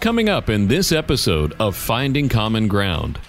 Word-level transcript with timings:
Coming 0.00 0.30
up 0.30 0.48
in 0.48 0.68
this 0.68 0.92
episode 0.92 1.54
of 1.60 1.76
Finding 1.76 2.30
Common 2.30 2.68
Ground. 2.68 3.20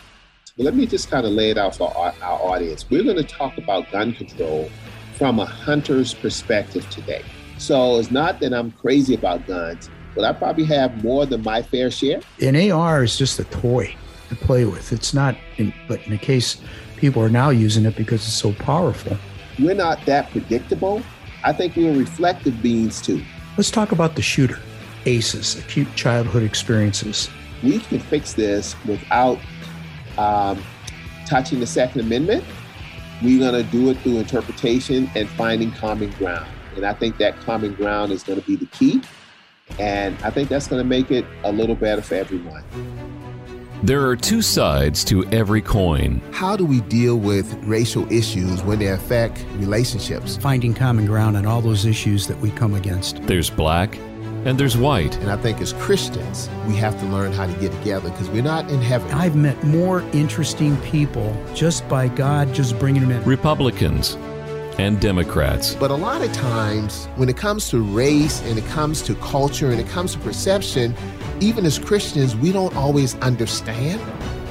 Let 0.55 0.74
me 0.74 0.86
just 0.86 1.12
kind 1.12 1.25
of 1.25 1.33
lay 1.33 1.50
it 1.50 1.58
out 1.58 1.75
for 1.75 1.94
our, 1.97 2.13
our 2.21 2.40
audience. 2.40 2.90
We're 2.90 3.04
going 3.04 3.17
to 3.17 3.25
talk 3.25 3.58
about 3.58 3.92
gun 3.92 4.13
control 4.13 4.70
from 5.18 5.39
a 5.39 5.46
hunter's 5.46 6.13
perspective 6.13 6.89
today. 6.89 7.26
So 7.57 7.99
it's 7.99 8.10
not 8.10 8.39
that 8.39 8.54
I'm 8.54 8.71
crazy 8.71 9.15
about 9.15 9.46
guns, 9.47 9.89
but 10.15 10.23
I 10.23 10.31
probably 10.31 10.63
have 10.63 11.04
more 11.04 11.26
than 11.26 11.44
my 11.44 11.62
fair 11.62 11.92
share. 11.92 12.21
An 12.39 12.56
AR 12.72 13.03
is 13.03 13.17
just 13.17 13.38
a 13.38 13.44
toy 13.44 13.94
to 14.29 14.35
play 14.35 14.63
with. 14.63 14.94
It's 14.94 15.13
not, 15.13 15.35
in, 15.58 15.74
but 15.90 16.02
in 16.05 16.12
the 16.12 16.17
case 16.17 16.62
people 16.95 17.22
are 17.22 17.30
now 17.30 17.49
using 17.49 17.85
it 17.85 17.98
because 17.98 18.22
it's 18.22 18.34
so 18.34 18.53
powerful. 18.53 19.17
We're 19.59 19.76
not 19.76 20.05
that 20.05 20.31
predictable. 20.31 21.03
I 21.44 21.52
think 21.52 21.76
we're 21.76 21.94
reflective 21.98 22.62
beings 22.62 23.02
too. 23.02 23.22
Let's 23.58 23.72
talk 23.72 23.91
about 23.91 24.16
the 24.16 24.22
shooter, 24.22 24.59
ACEs, 25.05 25.58
acute 25.58 25.88
childhood 25.95 26.44
experiences. 26.44 27.30
We 27.63 27.80
can 27.80 27.99
fix 27.99 28.34
this 28.34 28.75
without 28.85 29.39
um, 30.17 30.62
touching 31.27 31.59
the 31.59 31.67
Second 31.67 32.02
Amendment. 32.02 32.44
We're 33.22 33.39
going 33.39 33.63
to 33.63 33.72
do 33.72 33.89
it 33.89 33.98
through 33.99 34.17
interpretation 34.17 35.09
and 35.16 35.30
finding 35.30 35.72
common 35.72 36.11
ground. 36.11 36.49
And 36.75 36.85
I 36.85 36.94
think 36.94 37.17
that 37.17 37.38
common 37.41 37.75
ground 37.75 38.11
is 38.11 38.23
going 38.23 38.39
to 38.41 38.48
be 38.48 38.55
the 38.55 38.66
key. 38.67 39.02
And 39.80 40.17
I 40.23 40.31
think 40.31 40.49
that's 40.49 40.67
going 40.67 40.81
to 40.81 40.88
make 40.88 41.11
it 41.11 41.25
a 41.44 41.52
little 41.52 41.75
better 41.75 42.02
for 42.02 42.16
everyone. 42.16 42.63
There 43.83 44.05
are 44.08 44.16
two 44.16 44.44
sides 44.44 45.03
to 45.05 45.25
every 45.30 45.61
coin. 45.61 46.22
How 46.31 46.55
do 46.55 46.66
we 46.66 46.81
deal 46.81 47.17
with 47.17 47.52
racial 47.63 48.11
issues 48.11 48.61
when 48.61 48.77
they 48.77 48.89
affect 48.89 49.44
relationships? 49.55 50.38
Finding 50.38 50.75
common 50.75 51.08
ground 51.08 51.36
on 51.36 51.47
all 51.47 51.61
those 51.61 51.86
issues 51.86 52.27
that 52.27 52.38
we 52.38 52.52
come 52.52 52.75
against. 52.75 53.23
There's 53.23 53.49
black 53.49 53.97
and 54.45 54.59
there's 54.59 54.77
white. 54.77 55.16
And 55.18 55.30
I 55.30 55.38
think 55.38 55.62
as 55.62 55.73
Christians, 55.73 56.50
we 56.68 56.76
have 56.77 57.00
to 57.00 57.05
learn 57.08 57.31
how 57.31 57.48
to 57.48 57.54
get 57.59 57.72
together 57.72 58.09
because 58.09 58.30
we're 58.30 58.41
not 58.41 58.70
in 58.72 58.81
heaven. 58.81 59.12
I've 59.12 59.36
met 59.36 59.62
more 59.64 60.02
interesting 60.14 60.78
people 60.81 61.36
just 61.53 61.88
by 61.88 62.08
God 62.08 62.53
just 62.53 62.78
bringing 62.80 63.02
them 63.02 63.11
in. 63.11 63.23
Republicans 63.23 64.17
and 64.78 65.00
Democrats. 65.00 65.75
But 65.75 65.92
a 65.92 65.95
lot 65.95 66.22
of 66.22 66.31
times, 66.33 67.06
when 67.16 67.30
it 67.30 67.38
comes 67.38 67.70
to 67.70 67.81
race 67.81 68.42
and 68.44 68.58
it 68.58 68.66
comes 68.67 69.02
to 69.03 69.16
culture 69.16 69.70
and 69.70 69.80
it 69.80 69.88
comes 69.88 70.14
to 70.14 70.20
perception, 70.20 70.95
even 71.39 71.66
as 71.66 71.78
Christians, 71.78 72.36
we 72.36 72.52
don't 72.52 72.76
always 72.76 73.16
understand. 73.16 74.02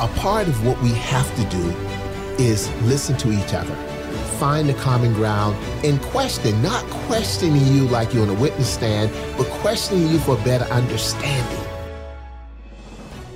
A 0.00 0.08
part 0.16 0.48
of 0.48 0.66
what 0.66 0.80
we 0.82 0.90
have 0.90 1.28
to 1.36 1.44
do 1.56 1.68
is 2.42 2.68
listen 2.82 3.16
to 3.18 3.30
each 3.30 3.54
other, 3.54 3.74
find 4.38 4.68
the 4.68 4.74
common 4.74 5.12
ground, 5.12 5.56
and 5.84 6.00
question, 6.02 6.60
not 6.60 6.84
questioning 7.06 7.64
you 7.68 7.86
like 7.88 8.12
you're 8.12 8.24
on 8.24 8.30
a 8.30 8.40
witness 8.40 8.68
stand, 8.68 9.12
but 9.36 9.46
questioning 9.60 10.08
you 10.08 10.18
for 10.18 10.36
better 10.38 10.64
understanding. 10.72 11.66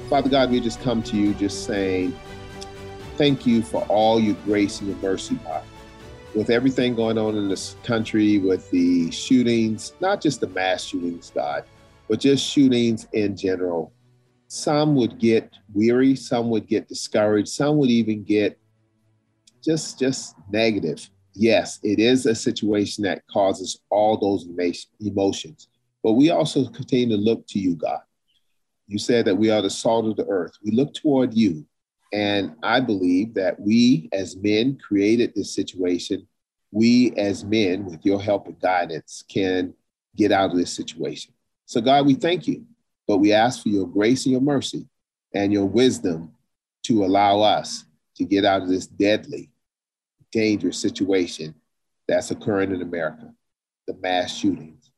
Father 0.08 0.28
God, 0.28 0.50
we 0.50 0.60
just 0.60 0.80
come 0.82 1.02
to 1.04 1.16
you 1.16 1.34
just 1.34 1.66
saying, 1.66 2.16
thank 3.16 3.46
you 3.46 3.62
for 3.62 3.82
all 3.88 4.18
your 4.18 4.36
grace 4.44 4.80
and 4.80 4.88
your 4.88 4.98
mercy, 4.98 5.36
God. 5.44 5.62
With 6.34 6.50
everything 6.50 6.94
going 6.94 7.18
on 7.18 7.36
in 7.36 7.48
this 7.48 7.76
country, 7.84 8.38
with 8.38 8.70
the 8.70 9.10
shootings, 9.10 9.92
not 10.00 10.20
just 10.20 10.40
the 10.40 10.48
mass 10.48 10.82
shootings, 10.84 11.30
God, 11.34 11.64
but 12.08 12.18
just 12.18 12.44
shootings 12.44 13.06
in 13.12 13.36
general, 13.36 13.92
some 14.48 14.94
would 14.94 15.18
get 15.18 15.52
weary, 15.72 16.14
some 16.14 16.50
would 16.50 16.66
get 16.66 16.88
discouraged, 16.88 17.48
some 17.48 17.78
would 17.78 17.90
even 17.90 18.22
get 18.22 18.58
just 19.64 19.98
just 19.98 20.36
negative. 20.50 21.08
Yes, 21.34 21.80
it 21.82 21.98
is 21.98 22.24
a 22.24 22.34
situation 22.34 23.04
that 23.04 23.26
causes 23.26 23.80
all 23.90 24.16
those 24.16 24.48
emotions. 25.00 25.68
But 26.02 26.12
we 26.12 26.30
also 26.30 26.68
continue 26.68 27.16
to 27.16 27.22
look 27.22 27.46
to 27.48 27.58
you, 27.58 27.74
God. 27.74 28.00
You 28.86 28.98
said 28.98 29.24
that 29.24 29.36
we 29.36 29.50
are 29.50 29.60
the 29.60 29.68
salt 29.68 30.06
of 30.06 30.16
the 30.16 30.26
earth. 30.26 30.52
We 30.64 30.70
look 30.70 30.94
toward 30.94 31.34
you. 31.34 31.66
And 32.12 32.54
I 32.62 32.80
believe 32.80 33.34
that 33.34 33.58
we 33.58 34.08
as 34.12 34.36
men 34.36 34.78
created 34.78 35.32
this 35.34 35.52
situation. 35.52 36.26
We 36.70 37.12
as 37.16 37.44
men, 37.44 37.84
with 37.84 38.06
your 38.06 38.22
help 38.22 38.46
and 38.46 38.58
guidance, 38.60 39.24
can 39.28 39.74
get 40.14 40.30
out 40.30 40.52
of 40.52 40.56
this 40.56 40.72
situation. 40.72 41.34
So, 41.66 41.80
God, 41.80 42.06
we 42.06 42.14
thank 42.14 42.46
you 42.46 42.64
but 43.06 43.18
we 43.18 43.32
ask 43.32 43.62
for 43.62 43.68
your 43.68 43.86
grace 43.86 44.24
and 44.24 44.32
your 44.32 44.40
mercy 44.40 44.86
and 45.34 45.52
your 45.52 45.66
wisdom 45.66 46.32
to 46.84 47.04
allow 47.04 47.40
us 47.40 47.84
to 48.16 48.24
get 48.24 48.44
out 48.44 48.62
of 48.62 48.68
this 48.68 48.86
deadly, 48.86 49.50
dangerous 50.32 50.78
situation 50.78 51.54
that's 52.08 52.30
occurring 52.30 52.72
in 52.72 52.82
America 52.82 53.32
the 53.86 53.94
mass 53.94 54.36
shootings 54.36 54.90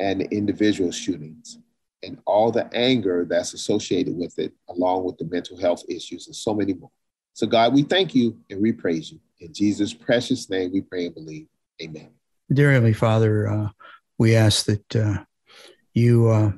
and 0.00 0.20
the 0.20 0.28
individual 0.30 0.90
shootings 0.90 1.58
and 2.02 2.18
all 2.26 2.50
the 2.50 2.68
anger 2.74 3.26
that's 3.28 3.54
associated 3.54 4.16
with 4.16 4.38
it, 4.38 4.52
along 4.68 5.04
with 5.04 5.16
the 5.18 5.24
mental 5.24 5.58
health 5.58 5.82
issues 5.88 6.26
and 6.26 6.36
so 6.36 6.52
many 6.52 6.74
more. 6.74 6.90
So, 7.32 7.46
God, 7.46 7.72
we 7.72 7.82
thank 7.82 8.14
you 8.14 8.38
and 8.50 8.60
we 8.60 8.72
praise 8.72 9.10
you. 9.10 9.20
In 9.40 9.52
Jesus' 9.52 9.94
precious 9.94 10.50
name, 10.50 10.72
we 10.72 10.82
pray 10.82 11.06
and 11.06 11.14
believe. 11.14 11.46
Amen. 11.82 12.10
Dear 12.52 12.72
Heavenly 12.72 12.92
Father, 12.92 13.48
uh, 13.48 13.68
we 14.18 14.36
ask 14.36 14.66
that 14.66 14.96
uh, 14.96 15.24
you 15.94 16.28
uh, 16.28 16.52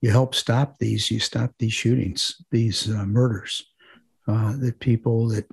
you 0.00 0.10
help 0.10 0.34
stop 0.34 0.78
these, 0.78 1.10
you 1.10 1.20
stop 1.20 1.52
these 1.58 1.72
shootings, 1.72 2.42
these 2.50 2.88
uh, 2.90 3.04
murders, 3.04 3.64
uh, 4.26 4.54
that 4.58 4.80
people 4.80 5.28
that 5.28 5.46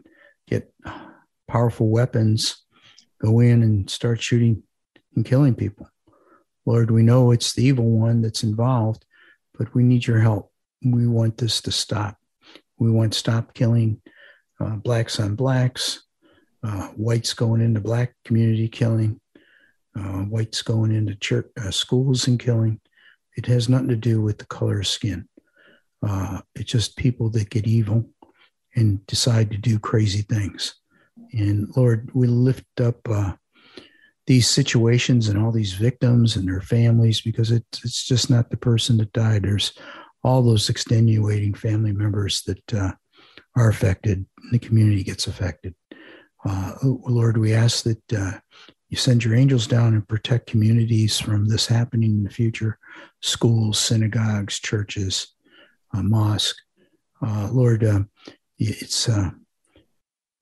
get 0.47 0.71
powerful 1.47 1.89
weapons 1.89 2.63
go 3.21 3.39
in 3.39 3.63
and 3.63 3.89
start 3.89 4.21
shooting 4.21 4.63
and 5.15 5.25
killing 5.25 5.55
people. 5.55 5.89
Lord, 6.65 6.91
we 6.91 7.01
know 7.01 7.31
it's 7.31 7.53
the 7.53 7.63
evil 7.63 7.89
one 7.89 8.21
that's 8.21 8.43
involved, 8.43 9.05
but 9.57 9.73
we 9.73 9.83
need 9.83 10.05
your 10.05 10.19
help. 10.19 10.51
We 10.83 11.07
want 11.07 11.37
this 11.37 11.61
to 11.61 11.71
stop. 11.71 12.17
We 12.77 12.91
want 12.91 13.15
stop 13.15 13.53
killing 13.53 14.01
uh, 14.59 14.75
blacks 14.75 15.19
on 15.19 15.35
blacks, 15.35 16.03
uh, 16.63 16.87
whites 16.89 17.33
going 17.33 17.61
into 17.61 17.79
black 17.79 18.13
community 18.25 18.67
killing, 18.67 19.19
uh, 19.97 20.23
whites 20.23 20.61
going 20.61 20.93
into 20.93 21.15
church 21.15 21.47
uh, 21.59 21.71
schools 21.71 22.27
and 22.27 22.39
killing. 22.39 22.79
It 23.37 23.45
has 23.45 23.69
nothing 23.69 23.87
to 23.89 23.95
do 23.95 24.21
with 24.21 24.39
the 24.39 24.45
color 24.45 24.79
of 24.81 24.87
skin. 24.87 25.29
Uh, 26.05 26.41
it's 26.55 26.71
just 26.71 26.97
people 26.97 27.29
that 27.29 27.49
get 27.49 27.65
evil 27.65 28.09
and 28.75 29.05
decide 29.07 29.51
to 29.51 29.57
do 29.57 29.79
crazy 29.79 30.23
things. 30.23 30.75
And 31.31 31.69
Lord, 31.75 32.11
we 32.13 32.27
lift 32.27 32.81
up 32.81 32.97
uh, 33.09 33.33
these 34.25 34.49
situations 34.49 35.29
and 35.29 35.41
all 35.41 35.51
these 35.51 35.73
victims 35.73 36.35
and 36.35 36.47
their 36.47 36.61
families 36.61 37.21
because 37.21 37.51
it, 37.51 37.63
it's 37.83 38.03
just 38.03 38.29
not 38.29 38.49
the 38.49 38.57
person 38.57 38.97
that 38.97 39.13
died. 39.13 39.43
There's 39.43 39.71
all 40.23 40.43
those 40.43 40.69
extenuating 40.69 41.53
family 41.53 41.93
members 41.93 42.43
that 42.43 42.73
uh, 42.73 42.91
are 43.55 43.69
affected, 43.69 44.25
the 44.51 44.59
community 44.59 45.03
gets 45.03 45.27
affected. 45.27 45.73
Uh, 46.45 46.73
Lord, 46.83 47.37
we 47.37 47.53
ask 47.53 47.83
that 47.83 48.13
uh, 48.13 48.39
you 48.89 48.97
send 48.97 49.23
your 49.23 49.35
angels 49.35 49.67
down 49.67 49.93
and 49.93 50.07
protect 50.07 50.47
communities 50.47 51.19
from 51.19 51.47
this 51.47 51.67
happening 51.67 52.11
in 52.11 52.23
the 52.23 52.29
future 52.29 52.79
schools, 53.21 53.79
synagogues, 53.79 54.59
churches, 54.59 55.33
uh, 55.93 56.01
mosque. 56.01 56.55
Uh, 57.21 57.49
Lord, 57.51 57.83
uh, 57.83 58.01
it's, 58.57 59.09
uh, 59.09 59.31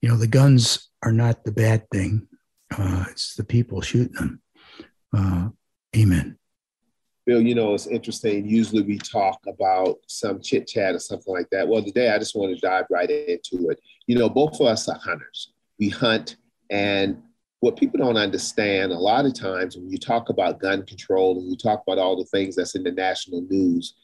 you 0.00 0.08
know, 0.08 0.16
the 0.16 0.26
guns 0.26 0.90
are 1.02 1.12
not 1.12 1.44
the 1.44 1.52
bad 1.52 1.88
thing, 1.90 2.28
uh, 2.76 3.04
it's 3.10 3.34
the 3.34 3.44
people 3.44 3.80
shooting 3.80 4.14
them. 4.14 4.42
Uh, 5.16 5.48
amen. 5.96 6.38
Bill, 7.24 7.40
you 7.40 7.56
know, 7.56 7.74
it's 7.74 7.88
interesting. 7.88 8.48
Usually 8.48 8.82
we 8.82 8.98
talk 8.98 9.40
about 9.48 9.96
some 10.06 10.40
chit 10.40 10.68
chat 10.68 10.94
or 10.94 11.00
something 11.00 11.34
like 11.34 11.50
that. 11.50 11.66
Well, 11.66 11.82
today 11.82 12.10
I 12.10 12.18
just 12.18 12.36
want 12.36 12.54
to 12.54 12.60
dive 12.60 12.84
right 12.88 13.10
into 13.10 13.70
it. 13.70 13.80
You 14.06 14.16
know, 14.16 14.28
both 14.28 14.60
of 14.60 14.66
us 14.68 14.88
are 14.88 14.98
hunters. 14.98 15.52
We 15.80 15.88
hunt 15.88 16.36
and 16.70 17.20
what 17.60 17.76
people 17.76 17.98
don't 17.98 18.16
understand 18.16 18.92
a 18.92 18.98
lot 18.98 19.24
of 19.24 19.34
times 19.34 19.76
when 19.76 19.90
you 19.90 19.98
talk 19.98 20.28
about 20.28 20.60
gun 20.60 20.84
control 20.84 21.38
and 21.38 21.48
you 21.50 21.56
talk 21.56 21.82
about 21.86 21.98
all 21.98 22.16
the 22.16 22.24
things 22.26 22.56
that's 22.56 22.74
in 22.74 22.82
the 22.82 22.92
national 22.92 23.42
news, 23.42 23.94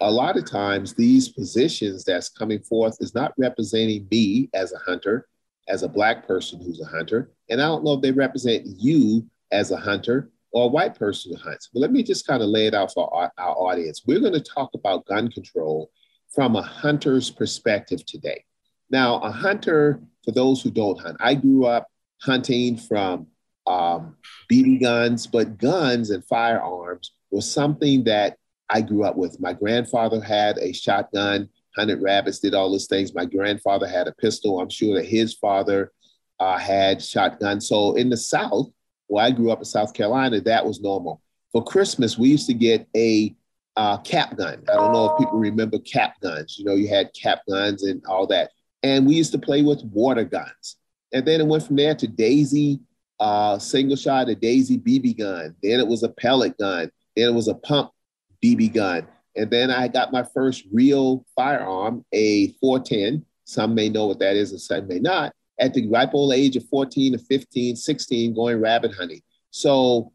a 0.00 0.10
lot 0.10 0.36
of 0.36 0.48
times 0.48 0.94
these 0.94 1.28
positions 1.28 2.04
that's 2.04 2.28
coming 2.28 2.60
forth 2.60 2.96
is 3.00 3.14
not 3.14 3.32
representing 3.38 4.06
me 4.10 4.48
as 4.54 4.72
a 4.72 4.78
hunter, 4.78 5.26
as 5.68 5.82
a 5.82 5.88
black 5.88 6.26
person 6.26 6.60
who's 6.60 6.80
a 6.80 6.86
hunter. 6.86 7.30
And 7.48 7.60
I 7.60 7.64
don't 7.64 7.84
know 7.84 7.94
if 7.94 8.02
they 8.02 8.12
represent 8.12 8.64
you 8.66 9.26
as 9.50 9.70
a 9.70 9.76
hunter 9.76 10.30
or 10.52 10.66
a 10.66 10.68
white 10.68 10.94
person 10.94 11.32
who 11.32 11.38
hunts. 11.38 11.70
But 11.72 11.80
let 11.80 11.92
me 11.92 12.02
just 12.02 12.26
kind 12.26 12.42
of 12.42 12.48
lay 12.48 12.66
it 12.66 12.74
out 12.74 12.92
for 12.92 13.12
our, 13.14 13.32
our 13.38 13.54
audience. 13.56 14.02
We're 14.06 14.20
going 14.20 14.34
to 14.34 14.40
talk 14.40 14.70
about 14.74 15.06
gun 15.06 15.30
control 15.30 15.90
from 16.34 16.56
a 16.56 16.62
hunter's 16.62 17.30
perspective 17.30 18.04
today. 18.06 18.44
Now, 18.90 19.18
a 19.20 19.30
hunter, 19.30 20.00
for 20.24 20.32
those 20.32 20.62
who 20.62 20.70
don't 20.70 21.00
hunt, 21.00 21.16
I 21.20 21.34
grew 21.34 21.64
up 21.64 21.88
hunting 22.22 22.76
from 22.76 23.26
um, 23.66 24.16
BB 24.50 24.80
guns, 24.80 25.26
but 25.26 25.58
guns 25.58 26.10
and 26.10 26.24
firearms 26.24 27.12
was 27.30 27.50
something 27.50 28.04
that 28.04 28.36
I 28.68 28.80
grew 28.80 29.04
up 29.04 29.16
with. 29.16 29.40
My 29.40 29.52
grandfather 29.52 30.20
had 30.20 30.58
a 30.58 30.72
shotgun, 30.72 31.48
hunted 31.76 32.00
rabbits, 32.02 32.38
did 32.38 32.54
all 32.54 32.70
those 32.70 32.86
things. 32.86 33.14
My 33.14 33.24
grandfather 33.24 33.86
had 33.86 34.08
a 34.08 34.12
pistol. 34.12 34.60
I'm 34.60 34.70
sure 34.70 34.96
that 34.96 35.06
his 35.06 35.34
father 35.34 35.92
uh, 36.40 36.58
had 36.58 37.02
shotgun. 37.02 37.60
So 37.60 37.94
in 37.94 38.08
the 38.08 38.16
South, 38.16 38.68
where 39.06 39.24
I 39.24 39.30
grew 39.30 39.50
up 39.50 39.58
in 39.58 39.64
South 39.64 39.94
Carolina, 39.94 40.40
that 40.40 40.64
was 40.64 40.80
normal. 40.80 41.20
For 41.52 41.62
Christmas, 41.62 42.16
we 42.16 42.30
used 42.30 42.46
to 42.46 42.54
get 42.54 42.86
a 42.96 43.34
uh, 43.76 43.98
cap 43.98 44.36
gun. 44.36 44.62
I 44.70 44.74
don't 44.74 44.92
know 44.92 45.12
if 45.12 45.18
people 45.18 45.38
remember 45.38 45.78
cap 45.78 46.14
guns. 46.20 46.58
You 46.58 46.64
know, 46.64 46.74
you 46.74 46.88
had 46.88 47.10
cap 47.14 47.40
guns 47.48 47.84
and 47.84 48.02
all 48.06 48.26
that. 48.28 48.50
And 48.82 49.06
we 49.06 49.14
used 49.14 49.32
to 49.32 49.38
play 49.38 49.62
with 49.62 49.82
water 49.84 50.24
guns. 50.24 50.76
And 51.12 51.26
then 51.26 51.40
it 51.40 51.46
went 51.46 51.66
from 51.66 51.76
there 51.76 51.94
to 51.94 52.06
Daisy, 52.06 52.80
uh, 53.20 53.58
single 53.58 53.96
shot, 53.96 54.28
a 54.28 54.34
Daisy 54.34 54.78
BB 54.78 55.18
gun. 55.18 55.54
Then 55.62 55.80
it 55.80 55.86
was 55.86 56.02
a 56.02 56.08
pellet 56.08 56.56
gun. 56.58 56.90
Then 57.16 57.28
it 57.28 57.34
was 57.34 57.48
a 57.48 57.54
pump 57.54 57.90
BB 58.42 58.74
gun. 58.74 59.06
And 59.36 59.50
then 59.50 59.70
I 59.70 59.88
got 59.88 60.12
my 60.12 60.24
first 60.34 60.64
real 60.72 61.24
firearm, 61.34 62.04
a 62.12 62.48
410. 62.60 63.24
Some 63.44 63.74
may 63.74 63.88
know 63.88 64.06
what 64.06 64.18
that 64.20 64.36
is 64.36 64.52
and 64.52 64.60
some 64.60 64.88
may 64.88 64.98
not. 64.98 65.32
At 65.58 65.74
the 65.74 65.88
ripe 65.88 66.14
old 66.14 66.32
age 66.32 66.56
of 66.56 66.66
14 66.68 67.12
to 67.12 67.18
15, 67.18 67.76
16, 67.76 68.34
going 68.34 68.60
rabbit 68.60 68.92
hunting. 68.94 69.22
So 69.50 70.12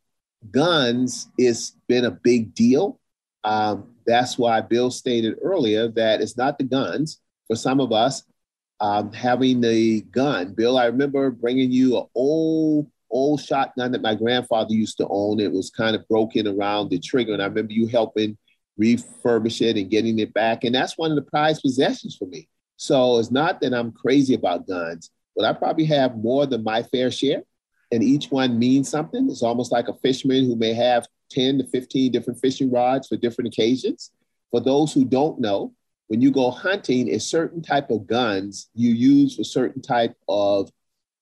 guns 0.52 1.30
has 1.40 1.74
been 1.88 2.06
a 2.06 2.12
big 2.12 2.54
deal. 2.54 3.00
Um, 3.44 3.94
that's 4.06 4.38
why 4.38 4.62
Bill 4.62 4.92
stated 4.92 5.38
earlier 5.42 5.88
that 5.90 6.22
it's 6.22 6.38
not 6.38 6.58
the 6.58 6.64
guns. 6.64 7.22
For 7.48 7.56
some 7.56 7.80
of 7.80 7.94
us, 7.94 8.24
um, 8.80 9.12
having 9.12 9.62
the 9.62 10.02
gun. 10.02 10.54
Bill, 10.54 10.78
I 10.78 10.86
remember 10.86 11.32
bringing 11.32 11.72
you 11.72 11.98
an 11.98 12.06
old, 12.16 12.90
old 13.10 13.42
shotgun 13.42 13.92
that 13.92 14.02
my 14.02 14.16
grandfather 14.16 14.74
used 14.74 14.98
to 14.98 15.08
own. 15.10 15.40
It 15.40 15.52
was 15.52 15.70
kind 15.70 15.96
of 15.96 16.08
broken 16.08 16.48
around 16.48 16.90
the 16.90 17.00
trigger. 17.00 17.34
And 17.34 17.42
I 17.42 17.46
remember 17.46 17.74
you 17.74 17.88
helping 17.88 18.38
refurbish 18.80 19.62
it 19.62 19.78
and 19.78 19.90
getting 19.90 20.20
it 20.20 20.34
back. 20.34 20.64
And 20.64 20.76
that's 20.76 20.98
one 20.98 21.12
of 21.12 21.16
the 21.16 21.24
prized 21.24 21.62
possessions 21.62 22.16
for 22.16 22.26
me. 22.26 22.48
So 22.78 23.18
it's 23.18 23.32
not 23.32 23.60
that 23.62 23.74
I'm 23.74 23.92
crazy 23.92 24.36
about 24.36 24.68
guns, 24.68 25.10
but 25.36 25.46
I 25.46 25.54
probably 25.54 25.86
have 25.86 26.18
more 26.18 26.46
than 26.46 26.64
my 26.64 26.84
fair 26.84 27.10
share. 27.10 27.42
And 27.92 28.04
each 28.04 28.30
one 28.30 28.60
means 28.60 28.90
something. 28.90 29.30
It's 29.30 29.42
almost 29.42 29.72
like 29.72 29.88
a 29.88 29.94
fisherman 29.96 30.46
who 30.46 30.56
may 30.56 30.74
have 30.74 31.08
10 31.32 31.60
to 31.60 31.68
15 31.68 32.12
different 32.12 32.40
fishing 32.40 32.72
rods 32.72 33.08
for 33.08 33.18
different 33.18 33.48
occasions. 33.48 34.12
For 34.52 34.60
those 34.62 34.94
who 34.94 35.06
don't 35.06 35.40
know, 35.40 35.74
when 36.08 36.22
you 36.22 36.32
go 36.32 36.52
hunting, 36.52 37.14
a 37.14 37.20
certain 37.20 37.62
type 37.62 37.90
of 37.90 38.08
guns 38.08 38.70
you 38.74 38.92
use 38.92 39.36
for 39.36 39.44
certain 39.44 39.82
type 39.82 40.16
of 40.28 40.70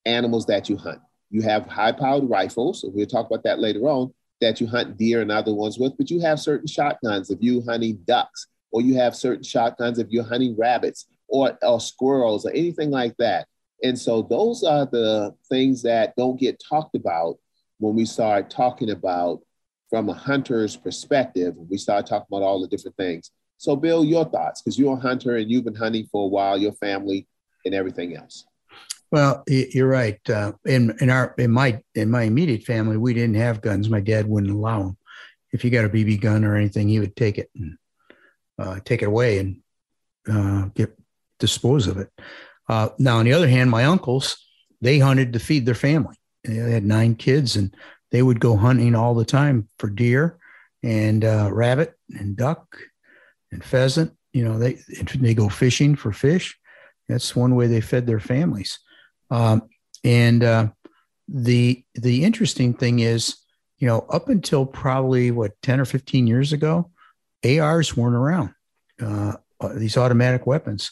animals 0.05 0.45
that 0.45 0.69
you 0.69 0.77
hunt. 0.77 0.99
You 1.31 1.41
have 1.41 1.65
high-powered 1.65 2.29
rifles, 2.29 2.83
and 2.83 2.93
we'll 2.93 3.07
talk 3.07 3.25
about 3.25 3.43
that 3.43 3.59
later 3.59 3.81
on, 3.81 4.13
that 4.41 4.61
you 4.61 4.67
hunt 4.67 4.97
deer 4.97 5.21
and 5.21 5.31
other 5.31 5.53
ones 5.53 5.79
with, 5.79 5.97
but 5.97 6.11
you 6.11 6.19
have 6.21 6.39
certain 6.39 6.67
shotguns 6.67 7.31
if 7.31 7.39
you're 7.41 7.63
hunting 7.63 7.99
ducks, 8.05 8.47
or 8.71 8.81
you 8.81 8.95
have 8.95 9.15
certain 9.15 9.43
shotguns 9.43 9.99
if 9.99 10.07
you're 10.09 10.23
hunting 10.23 10.55
rabbits 10.57 11.07
or, 11.27 11.57
or 11.61 11.79
squirrels 11.79 12.45
or 12.45 12.51
anything 12.51 12.91
like 12.91 13.15
that. 13.17 13.47
And 13.83 13.97
so 13.97 14.21
those 14.21 14.63
are 14.63 14.85
the 14.85 15.33
things 15.49 15.81
that 15.83 16.15
don't 16.15 16.39
get 16.39 16.61
talked 16.69 16.95
about 16.95 17.37
when 17.79 17.95
we 17.95 18.05
start 18.05 18.49
talking 18.49 18.91
about 18.91 19.41
from 19.89 20.09
a 20.09 20.13
hunter's 20.13 20.75
perspective, 20.75 21.55
we 21.57 21.77
start 21.77 22.05
talking 22.05 22.27
about 22.31 22.45
all 22.45 22.61
the 22.61 22.67
different 22.67 22.97
things. 22.97 23.31
So, 23.57 23.75
Bill, 23.75 24.03
your 24.03 24.25
thoughts, 24.25 24.61
because 24.61 24.77
you're 24.77 24.97
a 24.97 24.99
hunter 24.99 25.37
and 25.37 25.49
you've 25.49 25.65
been 25.65 25.75
hunting 25.75 26.07
for 26.11 26.25
a 26.25 26.27
while, 26.27 26.57
your 26.57 26.73
family 26.73 27.27
and 27.65 27.73
everything 27.73 28.15
else. 28.15 28.45
Well, 29.11 29.43
you're 29.47 29.87
right. 29.87 30.19
Uh, 30.29 30.53
in 30.65 30.95
in 30.99 31.09
our 31.09 31.33
in 31.37 31.51
my 31.51 31.81
in 31.93 32.11
my 32.11 32.23
immediate 32.23 32.63
family, 32.63 32.97
we 32.97 33.13
didn't 33.13 33.35
have 33.35 33.61
guns. 33.61 33.89
My 33.89 34.01
dad 34.01 34.27
wouldn't 34.27 34.51
allow 34.51 34.79
them. 34.79 34.97
If 35.53 35.63
you 35.63 35.71
got 35.71 35.85
a 35.85 35.89
BB 35.89 36.19
gun 36.21 36.43
or 36.43 36.55
anything, 36.55 36.89
he 36.89 36.99
would 36.99 37.15
take 37.15 37.37
it 37.37 37.49
and 37.55 37.77
uh, 38.59 38.79
take 38.83 39.01
it 39.01 39.07
away 39.07 39.39
and 39.39 39.61
uh, 40.29 40.69
get 40.73 40.97
dispose 41.39 41.87
of 41.87 41.97
it. 41.97 42.09
Uh, 42.67 42.89
now, 42.97 43.17
on 43.17 43.25
the 43.25 43.33
other 43.33 43.47
hand, 43.47 43.69
my 43.69 43.85
uncles 43.85 44.37
they 44.81 44.99
hunted 44.99 45.33
to 45.33 45.39
feed 45.39 45.65
their 45.65 45.75
family. 45.75 46.15
They 46.43 46.55
had 46.55 46.85
nine 46.85 47.15
kids, 47.15 47.55
and 47.55 47.75
they 48.11 48.21
would 48.21 48.39
go 48.39 48.55
hunting 48.57 48.95
all 48.95 49.15
the 49.15 49.25
time 49.25 49.69
for 49.79 49.89
deer 49.89 50.37
and 50.83 51.23
uh, 51.23 51.49
rabbit 51.51 51.93
and 52.09 52.35
duck 52.35 52.77
and 53.55 53.63
pheasant. 53.63 54.13
You 54.33 54.43
know, 54.43 54.59
they 54.59 54.79
they 55.15 55.33
go 55.33 55.49
fishing 55.49 55.95
for 55.95 56.11
fish. 56.11 56.57
That's 57.07 57.35
one 57.35 57.55
way 57.55 57.67
they 57.67 57.81
fed 57.81 58.05
their 58.05 58.19
families. 58.19 58.79
Um, 59.31 59.69
and 60.03 60.43
uh, 60.43 60.67
the 61.27 61.83
the 61.95 62.23
interesting 62.23 62.73
thing 62.73 62.99
is, 62.99 63.37
you 63.77 63.87
know, 63.87 64.05
up 64.09 64.29
until 64.29 64.65
probably 64.65 65.31
what 65.31 65.59
ten 65.61 65.79
or 65.79 65.85
fifteen 65.85 66.27
years 66.27 66.53
ago, 66.53 66.91
ARs 67.43 67.95
weren't 67.95 68.15
around. 68.15 68.53
Uh, 69.01 69.33
uh, 69.61 69.73
these 69.73 69.97
automatic 69.97 70.45
weapons, 70.45 70.91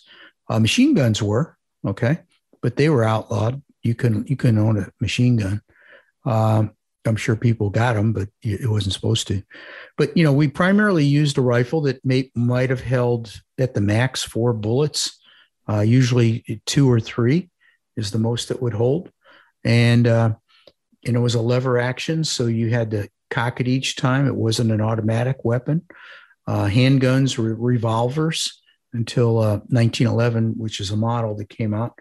uh, 0.50 0.60
machine 0.60 0.94
guns 0.94 1.21
were 1.21 1.57
okay, 1.86 2.19
but 2.62 2.77
they 2.77 2.89
were 2.89 3.04
outlawed. 3.04 3.62
You 3.81 3.94
couldn't 3.94 4.30
you 4.30 4.38
couldn't 4.38 4.60
own 4.60 4.77
a 4.80 4.89
machine 5.01 5.36
gun. 5.36 5.62
Um, 6.25 6.71
I'm 7.06 7.16
sure 7.16 7.36
people 7.36 7.70
got 7.70 7.94
them, 7.94 8.14
but 8.14 8.30
it 8.42 8.70
wasn't 8.70 8.94
supposed 8.94 9.28
to. 9.28 9.44
But 9.98 10.16
you 10.16 10.24
know, 10.24 10.34
we 10.34 10.48
primarily 10.48 11.06
used 11.06 11.38
a 11.38 11.42
rifle 11.42 11.82
that 11.82 12.04
may, 12.06 12.32
might 12.36 12.70
have 12.70 12.82
held 12.82 13.42
at 13.58 13.74
the 13.74 13.82
max 13.82 14.24
four 14.24 14.54
bullets. 14.54 15.20
Uh, 15.68 15.82
usually, 15.82 16.62
two 16.66 16.90
or 16.90 17.00
three 17.00 17.50
is 17.96 18.12
the 18.12 18.20
most 18.20 18.52
it 18.52 18.62
would 18.62 18.74
hold, 18.74 19.12
and 19.64 20.08
uh, 20.08 20.34
and 21.06 21.16
it 21.16 21.20
was 21.20 21.36
a 21.36 21.42
lever 21.42 21.78
action, 21.78 22.24
so 22.24 22.48
you 22.48 22.70
had 22.70 22.92
to 22.92 23.10
cock 23.30 23.60
it 23.60 23.68
each 23.68 23.96
time. 23.96 24.28
It 24.28 24.36
wasn't 24.36 24.72
an 24.72 24.82
automatic 24.82 25.44
weapon. 25.44 25.84
Uh, 26.46 26.66
handguns 26.66 27.38
were 27.38 27.56
revolvers 27.56 28.62
until 28.94 29.36
1911, 29.36 30.46
uh, 30.46 30.52
which 30.52 30.80
is 30.80 30.92
a 30.92 30.98
model 30.98 31.36
that 31.36 31.50
came 31.50 31.74
out 31.74 31.98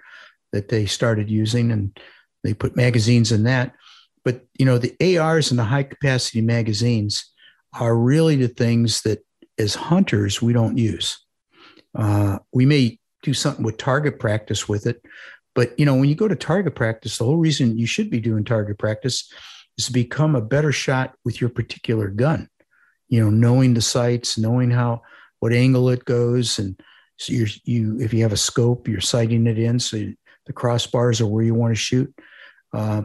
that 0.53 0.69
they 0.69 0.87
started 0.87 1.31
using, 1.31 1.73
and 1.73 1.99
they 2.45 2.55
put 2.55 2.77
magazines 2.77 3.33
in 3.33 3.45
that 3.45 3.75
but 4.25 4.45
you 4.59 4.65
know, 4.65 4.79
the 4.79 5.19
ARs 5.19 5.51
and 5.51 5.59
the 5.59 5.65
high 5.65 5.83
capacity 5.83 6.41
magazines 6.41 7.31
are 7.79 7.97
really 7.97 8.37
the 8.37 8.49
things 8.49 9.03
that 9.03 9.25
as 9.59 9.75
hunters 9.75 10.41
we 10.41 10.53
don't 10.53 10.79
use. 10.79 11.19
Uh, 11.95 12.39
we 12.53 12.67
may 12.67 12.99
do 13.23 13.35
something 13.35 13.65
with 13.65 13.77
target 13.77 14.19
practice 14.19 14.69
with 14.69 14.87
it, 14.87 15.03
but 15.55 15.79
you 15.79 15.85
know, 15.85 15.95
when 15.95 16.09
you 16.09 16.15
go 16.15 16.29
to 16.29 16.37
target 16.37 16.75
practice, 16.75 17.19
the 17.19 17.25
whole 17.25 17.37
reason 17.37 17.79
you 17.79 17.87
should 17.87 18.11
be 18.11 18.21
doing 18.21 18.45
target 18.45 18.79
practice 18.79 19.31
is 19.79 19.87
to 19.87 19.93
become 19.93 20.35
a 20.35 20.41
better 20.41 20.73
shot 20.73 21.15
with 21.25 21.41
your 21.41 21.51
particular 21.51 22.09
gun. 22.09 22.49
You 23.09 23.21
know, 23.21 23.31
knowing 23.31 23.75
the 23.75 23.83
sights, 23.83 24.39
knowing 24.39 24.71
how 24.71 25.03
what 25.41 25.53
angle 25.53 25.91
it 25.91 26.05
goes, 26.05 26.59
and 26.59 26.81
so 27.19 27.33
you're, 27.33 27.49
you 27.65 27.99
if 28.01 28.15
you 28.15 28.23
have 28.23 28.33
a 28.33 28.39
scope, 28.39 28.89
you're 28.89 29.01
sighting 29.01 29.47
it 29.47 29.59
in, 29.59 29.79
so 29.79 29.99
the 30.47 30.53
crossbars 30.53 31.21
are 31.21 31.27
where 31.27 31.45
you 31.45 31.55
want 31.55 31.73
to 31.73 31.81
shoot. 31.81 32.13
Uh, 32.73 33.03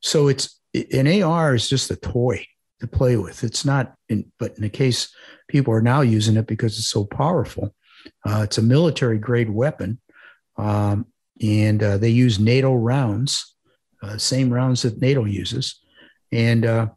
so 0.00 0.28
it's 0.28 0.60
an 0.92 1.22
AR 1.22 1.54
is 1.54 1.68
just 1.68 1.90
a 1.90 1.96
toy 1.96 2.46
to 2.80 2.86
play 2.86 3.16
with. 3.16 3.42
It's 3.42 3.64
not, 3.64 3.94
in, 4.08 4.30
but 4.38 4.56
in 4.56 4.62
the 4.62 4.68
case 4.68 5.12
people 5.48 5.72
are 5.72 5.82
now 5.82 6.02
using 6.02 6.36
it 6.36 6.46
because 6.46 6.78
it's 6.78 6.88
so 6.88 7.04
powerful. 7.04 7.74
Uh, 8.24 8.42
it's 8.44 8.58
a 8.58 8.62
military 8.62 9.18
grade 9.18 9.50
weapon, 9.50 10.00
um, 10.56 11.06
and 11.40 11.82
uh, 11.82 11.98
they 11.98 12.10
use 12.10 12.38
NATO 12.38 12.74
rounds, 12.74 13.54
uh, 14.02 14.16
same 14.16 14.52
rounds 14.52 14.82
that 14.82 15.00
NATO 15.00 15.24
uses, 15.24 15.80
and 16.30 16.64
uh, 16.64 16.88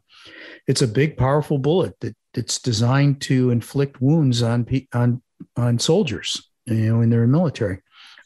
it's 0.66 0.82
a 0.82 0.88
big, 0.88 1.16
powerful 1.16 1.58
bullet 1.58 1.98
that 2.00 2.16
it's 2.34 2.60
designed 2.60 3.20
to 3.22 3.50
inflict 3.50 4.00
wounds 4.00 4.42
on 4.42 4.66
on 4.94 5.22
on 5.56 5.78
soldiers, 5.78 6.50
you 6.66 6.74
know, 6.74 7.00
in 7.00 7.30
military. 7.30 7.80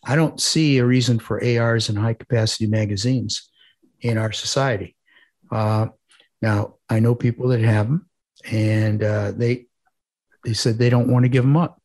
I 0.04 0.14
don't 0.14 0.40
see 0.40 0.78
a 0.78 0.87
reason 0.87 1.18
for 1.18 1.42
ARs 1.42 1.88
and 1.88 1.99
high 1.99 2.14
capacity 2.14 2.66
magazines 2.66 3.50
in 4.00 4.19
our 4.19 4.33
society. 4.33 4.97
Uh, 5.50 5.88
now, 6.43 6.76
I 6.88 7.00
know 7.00 7.15
people 7.15 7.49
that 7.49 7.61
have 7.61 7.87
them, 7.87 8.09
and 8.50 9.03
uh, 9.03 9.33
they 9.33 9.67
they 10.45 10.53
said 10.53 10.79
they 10.79 10.91
don't 10.91 11.11
want 11.11 11.25
to 11.25 11.29
give 11.29 11.45
them 11.45 11.57
up. 11.57 11.81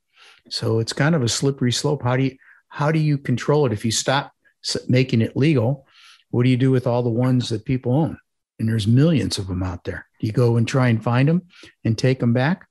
So 0.49 0.79
it's 0.79 0.93
kind 0.93 1.15
of 1.15 1.23
a 1.23 1.29
slippery 1.29 1.71
slope. 1.71 2.03
How 2.03 2.17
do 2.17 2.23
you 2.23 2.37
how 2.67 2.91
do 2.91 2.99
you 2.99 3.17
control 3.17 3.65
it 3.65 3.73
if 3.73 3.85
you 3.85 3.91
stop 3.91 4.33
making 4.87 5.21
it 5.21 5.35
legal? 5.35 5.87
What 6.29 6.43
do 6.43 6.49
you 6.49 6.57
do 6.57 6.71
with 6.71 6.87
all 6.87 7.03
the 7.03 7.09
ones 7.09 7.49
that 7.49 7.65
people 7.65 7.93
own? 7.93 8.17
And 8.59 8.69
there's 8.69 8.87
millions 8.87 9.37
of 9.37 9.47
them 9.47 9.63
out 9.63 9.83
there. 9.83 10.05
Do 10.19 10.27
you 10.27 10.33
go 10.33 10.55
and 10.55 10.67
try 10.67 10.87
and 10.87 11.03
find 11.03 11.27
them 11.27 11.43
and 11.83 11.97
take 11.97 12.19
them 12.19 12.33
back, 12.33 12.67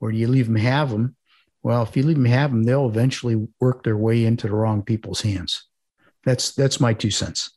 or 0.00 0.12
do 0.12 0.18
you 0.18 0.28
leave 0.28 0.46
them 0.46 0.56
have 0.56 0.90
them? 0.90 1.16
Well, 1.62 1.82
if 1.82 1.96
you 1.96 2.02
leave 2.02 2.16
them 2.16 2.26
have 2.26 2.50
them, 2.50 2.62
they'll 2.62 2.88
eventually 2.88 3.48
work 3.58 3.82
their 3.82 3.96
way 3.96 4.24
into 4.24 4.46
the 4.46 4.54
wrong 4.54 4.82
people's 4.82 5.22
hands. 5.22 5.66
That's 6.24 6.52
that's 6.52 6.80
my 6.80 6.94
two 6.94 7.10
cents. 7.10 7.50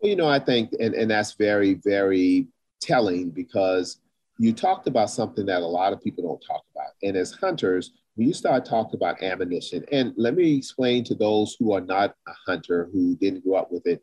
Well, 0.00 0.10
you 0.10 0.16
know, 0.16 0.28
I 0.28 0.38
think, 0.38 0.72
and, 0.78 0.94
and 0.94 1.10
that's 1.10 1.34
very, 1.34 1.74
very 1.74 2.46
telling 2.80 3.30
because 3.30 4.00
you 4.38 4.52
talked 4.52 4.86
about 4.86 5.10
something 5.10 5.46
that 5.46 5.62
a 5.62 5.66
lot 5.66 5.92
of 5.92 6.02
people 6.02 6.22
don't 6.22 6.44
talk 6.46 6.62
about. 6.74 6.92
And 7.02 7.16
as 7.16 7.32
hunters, 7.32 7.92
when 8.14 8.28
you 8.28 8.34
start 8.34 8.64
talking 8.64 8.94
about 8.96 9.22
ammunition, 9.22 9.84
and 9.90 10.12
let 10.16 10.34
me 10.34 10.56
explain 10.56 11.04
to 11.04 11.14
those 11.14 11.56
who 11.58 11.72
are 11.72 11.80
not 11.80 12.14
a 12.26 12.32
hunter, 12.46 12.88
who 12.92 13.16
didn't 13.16 13.44
grow 13.44 13.56
up 13.56 13.72
with 13.72 13.86
it, 13.86 14.02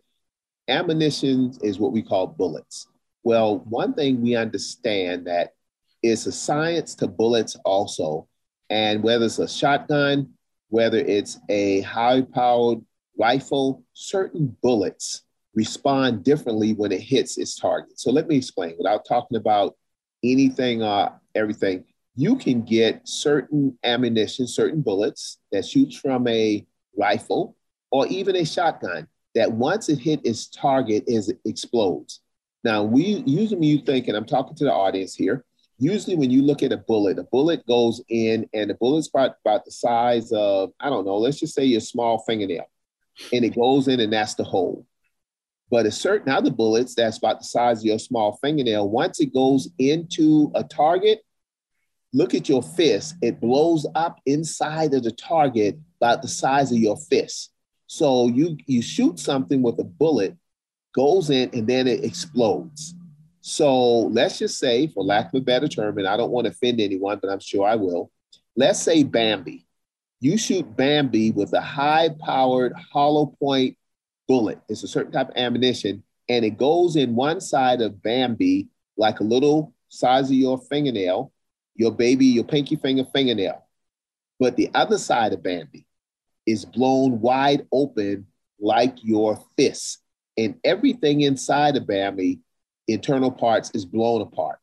ammunition 0.68 1.54
is 1.62 1.80
what 1.80 1.94
we 1.94 2.02
call 2.02 2.28
bullets. 2.28 2.88
Well, 3.24 3.60
one 3.60 3.94
thing 3.94 4.22
we 4.22 4.36
understand 4.36 5.28
that 5.28 5.54
it's 6.04 6.26
a 6.28 6.32
science 6.32 6.96
to 6.96 7.08
bullets 7.08 7.56
also. 7.66 8.28
And 8.70 9.02
whether 9.04 9.26
it's 9.26 9.40
a 9.40 9.48
shotgun, 9.48 10.34
whether 10.70 10.98
it's 10.98 11.40
a 11.50 11.82
high 11.82 12.22
powered 12.22 12.80
rifle, 13.18 13.84
certain 13.94 14.56
bullets 14.62 15.25
respond 15.56 16.24
differently 16.24 16.74
when 16.74 16.92
it 16.92 17.02
hits 17.02 17.38
its 17.38 17.56
target. 17.56 18.00
So 18.00 18.12
let 18.12 18.28
me 18.28 18.36
explain 18.38 18.76
without 18.78 19.06
talking 19.08 19.38
about 19.38 19.76
anything 20.24 20.84
or 20.84 21.08
uh, 21.08 21.12
everything. 21.34 21.86
You 22.16 22.36
can 22.36 22.62
get 22.62 23.08
certain 23.08 23.78
ammunition, 23.84 24.48
certain 24.48 24.82
bullets 24.82 25.40
that 25.52 25.66
shoots 25.66 25.98
from 25.98 26.28
a 26.28 26.66
rifle 26.98 27.56
or 27.92 28.08
even 28.08 28.36
a 28.36 28.46
shotgun 28.46 29.08
that 29.34 29.52
once 29.52 29.90
it 29.90 30.00
hit 30.00 30.22
its 30.26 30.48
target 30.48 31.04
is 31.08 31.30
it 31.30 31.40
explodes. 31.46 32.22
Now 32.64 32.84
we 32.84 33.24
usually 33.26 33.68
you 33.68 33.80
think, 33.80 34.08
and 34.08 34.18
I'm 34.18 34.26
talking 34.26 34.56
to 34.56 34.64
the 34.64 34.74
audience 34.74 35.14
here, 35.14 35.46
usually 35.78 36.16
when 36.16 36.32
you 36.32 36.42
look 36.42 36.64
at 36.64 36.72
a 36.72 36.78
bullet, 36.78 37.20
a 37.20 37.24
bullet 37.24 37.66
goes 37.68 38.02
in 38.10 38.50
and 38.54 38.70
the 38.70 38.76
bullet's 38.76 39.10
about, 39.10 39.36
about 39.44 39.66
the 39.66 39.72
size 39.72 40.32
of, 40.32 40.72
I 40.80 40.90
don't 40.90 41.06
know, 41.06 41.18
let's 41.18 41.40
just 41.40 41.54
say 41.54 41.66
your 41.66 41.82
small 41.82 42.20
fingernail. 42.20 42.66
And 43.34 43.44
it 43.46 43.56
goes 43.56 43.88
in 43.88 44.00
and 44.00 44.12
that's 44.12 44.36
the 44.36 44.44
hole. 44.44 44.86
But 45.76 45.86
a 45.86 45.92
certain 45.92 46.32
other 46.32 46.52
bullets 46.52 46.96
that's 46.96 47.18
about 47.18 47.40
the 47.40 47.46
size 47.46 47.80
of 47.80 47.86
your 47.86 48.00
small 48.00 48.40
fingernail, 48.42 48.88
once 48.88 49.20
it 49.20 49.34
goes 49.34 49.68
into 49.78 50.50
a 50.56 50.64
target, 50.64 51.20
look 52.14 52.34
at 52.34 52.48
your 52.48 52.64
fist. 52.64 53.16
It 53.22 53.42
blows 53.42 53.86
up 53.94 54.22
inside 54.26 54.94
of 54.94 55.04
the 55.04 55.12
target 55.12 55.78
about 56.00 56.22
the 56.22 56.30
size 56.30 56.72
of 56.72 56.78
your 56.78 56.96
fist. 56.96 57.52
So 57.88 58.28
you 58.28 58.56
you 58.68 58.82
shoot 58.82 59.20
something 59.20 59.62
with 59.62 59.78
a 59.80 59.84
bullet, 59.84 60.38
goes 60.94 61.30
in, 61.30 61.50
and 61.52 61.68
then 61.68 61.88
it 61.88 62.06
explodes. 62.06 62.96
So 63.42 64.04
let's 64.04 64.40
just 64.40 64.58
say, 64.58 64.88
for 64.88 65.04
lack 65.04 65.34
of 65.34 65.42
a 65.42 65.42
better 65.42 65.68
term, 65.68 65.98
and 65.98 66.08
I 66.08 66.16
don't 66.16 66.32
want 66.32 66.46
to 66.46 66.52
offend 66.52 66.80
anyone, 66.80 67.20
but 67.22 67.30
I'm 67.30 67.42
sure 67.42 67.68
I 67.68 67.76
will. 67.76 68.10
Let's 68.56 68.80
say 68.80 69.04
Bambi. 69.04 69.68
You 70.22 70.38
shoot 70.38 70.78
Bambi 70.78 71.32
with 71.32 71.52
a 71.52 71.60
high-powered 71.60 72.72
hollow 72.94 73.26
point 73.26 73.78
bullet. 74.28 74.60
It's 74.70 74.84
a 74.84 74.88
certain 74.88 75.12
type 75.12 75.30
of 75.30 75.38
ammunition, 75.38 76.04
and 76.30 76.46
it 76.46 76.58
goes 76.58 76.96
in 76.96 77.16
one 77.16 77.42
side 77.42 77.82
of 77.82 78.02
Bambi 78.02 78.70
like 78.98 79.20
a 79.20 79.24
little 79.24 79.74
size 79.90 80.30
of 80.30 80.36
your 80.36 80.58
fingernail, 80.58 81.32
your 81.76 81.92
baby, 81.92 82.26
your 82.26 82.44
pinky 82.44 82.76
finger 82.76 83.06
fingernail. 83.14 83.64
But 84.40 84.56
the 84.56 84.70
other 84.74 84.98
side 84.98 85.34
of 85.34 85.44
Bambi 85.44 85.86
is 86.46 86.66
blown 86.66 87.22
wide 87.22 87.68
open 87.72 88.28
like 88.60 89.04
your 89.04 89.40
fist. 89.58 90.00
And 90.38 90.56
everything 90.64 91.22
inside 91.22 91.78
of 91.78 91.88
Bambi, 91.88 92.42
internal 92.88 93.32
parts, 93.32 93.72
is 93.74 93.86
blown 93.86 94.22
apart. 94.22 94.60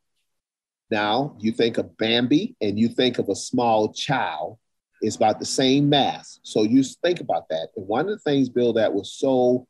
Now, 0.90 1.36
you 1.38 1.52
think 1.52 1.78
of 1.78 1.96
Bambi 1.96 2.54
and 2.60 2.78
you 2.78 2.88
think 2.88 3.18
of 3.18 3.30
a 3.30 3.34
small 3.34 3.92
child, 3.92 4.58
it's 5.02 5.16
about 5.16 5.38
the 5.38 5.44
same 5.44 5.88
mass. 5.88 6.38
So 6.42 6.62
you 6.62 6.82
think 6.82 7.20
about 7.20 7.48
that. 7.50 7.68
And 7.76 7.86
one 7.86 8.08
of 8.08 8.12
the 8.12 8.18
things, 8.18 8.48
Bill, 8.48 8.72
that 8.74 8.94
was 8.94 9.12
so 9.12 9.66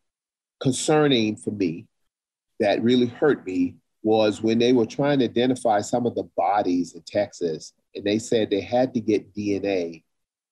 concerning 0.60 1.36
for 1.36 1.50
me, 1.50 1.86
that 2.60 2.82
really 2.82 3.06
hurt 3.06 3.44
me, 3.46 3.76
was 4.02 4.42
when 4.42 4.58
they 4.58 4.72
were 4.72 4.86
trying 4.86 5.20
to 5.20 5.24
identify 5.24 5.80
some 5.80 6.06
of 6.06 6.14
the 6.14 6.28
bodies 6.36 6.94
in 6.94 7.02
Texas, 7.06 7.72
and 7.94 8.04
they 8.04 8.18
said 8.18 8.50
they 8.50 8.60
had 8.60 8.92
to 8.94 9.00
get 9.00 9.34
DNA 9.34 10.02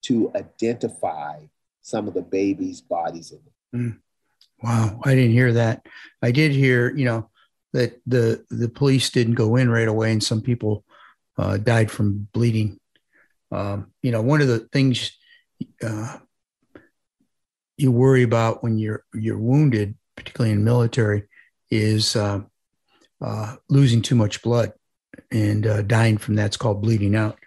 to 0.03 0.31
identify 0.35 1.39
some 1.81 2.07
of 2.07 2.13
the 2.13 2.21
babies' 2.21 2.81
bodies 2.81 3.31
in 3.31 3.39
them. 3.73 3.91
Mm. 3.93 3.99
Wow, 4.63 4.99
I 5.03 5.15
didn't 5.15 5.31
hear 5.31 5.53
that. 5.53 5.85
I 6.21 6.31
did 6.31 6.51
hear, 6.51 6.95
you 6.95 7.05
know, 7.05 7.29
that 7.73 7.99
the 8.05 8.45
the 8.49 8.69
police 8.69 9.09
didn't 9.09 9.35
go 9.35 9.55
in 9.55 9.69
right 9.69 9.87
away, 9.87 10.11
and 10.11 10.23
some 10.23 10.41
people 10.41 10.83
uh, 11.37 11.57
died 11.57 11.89
from 11.89 12.27
bleeding. 12.33 12.79
Um, 13.51 13.91
you 14.01 14.11
know, 14.11 14.21
one 14.21 14.41
of 14.41 14.47
the 14.47 14.59
things 14.71 15.11
uh, 15.83 16.17
you 17.77 17.91
worry 17.91 18.23
about 18.23 18.63
when 18.63 18.77
you're 18.77 19.03
you're 19.13 19.37
wounded, 19.37 19.95
particularly 20.15 20.53
in 20.53 20.63
military, 20.63 21.23
is 21.69 22.15
uh, 22.15 22.41
uh 23.21 23.55
losing 23.69 24.01
too 24.01 24.15
much 24.15 24.41
blood 24.41 24.73
and 25.31 25.67
uh, 25.67 25.81
dying 25.81 26.17
from 26.17 26.35
that's 26.35 26.57
called 26.57 26.81
bleeding 26.81 27.15
out. 27.15 27.37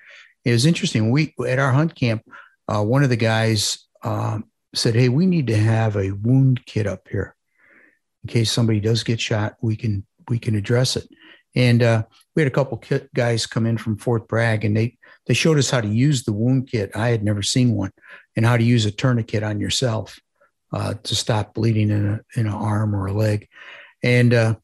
It 0.45 0.53
was 0.53 0.67
interesting. 0.67 1.11
We 1.11 1.35
at 1.47 1.59
our 1.59 1.73
hunt 1.73 1.95
camp, 1.95 2.23
uh, 2.69 2.83
one 2.83 3.03
of 3.03 3.11
the 3.11 3.17
guys 3.17 3.87
um, 4.03 4.45
said, 4.75 4.95
"Hey, 4.95 5.09
we 5.09 5.27
need 5.27 5.47
to 5.47 5.57
have 5.57 5.97
a 5.97 6.13
wound 6.13 6.67
kit 6.67 6.87
up 6.87 7.09
here 7.11 7.35
in 8.23 8.29
case 8.29 8.53
somebody 8.53 8.81
does 8.81 9.03
get 9.03 9.21
shot. 9.21 9.57
We 9.63 9.77
can 9.77 10.07
we 10.29 10.39
can 10.39 10.55
address 10.55 10.97
it." 10.97 11.09
And 11.57 11.83
uh, 11.83 12.03
we 12.35 12.43
had 12.43 12.51
a 12.51 12.55
couple 12.55 12.83
guys 13.15 13.47
come 13.47 13.65
in 13.65 13.79
from 13.79 13.97
Fort 13.97 14.29
Bragg, 14.29 14.65
and 14.65 14.77
they 14.77 14.99
they 15.27 15.35
showed 15.35 15.59
us 15.59 15.71
how 15.71 15.81
to 15.81 15.89
use 15.89 16.25
the 16.25 16.33
wound 16.33 16.71
kit. 16.71 16.91
I 16.95 17.09
had 17.09 17.25
never 17.25 17.43
seen 17.43 17.75
one, 17.75 17.93
and 18.37 18.45
how 18.45 18.57
to 18.57 18.65
use 18.65 18.85
a 18.85 18.91
tourniquet 18.91 19.43
on 19.43 19.61
yourself 19.61 20.19
uh, 20.73 20.95
to 21.03 21.15
stop 21.15 21.55
bleeding 21.55 21.91
in 21.91 22.07
a 22.07 22.41
in 22.41 22.47
an 22.47 22.53
arm 22.53 22.95
or 22.95 23.07
a 23.07 23.13
leg, 23.13 23.49
and 24.03 24.35
uh, 24.35 24.55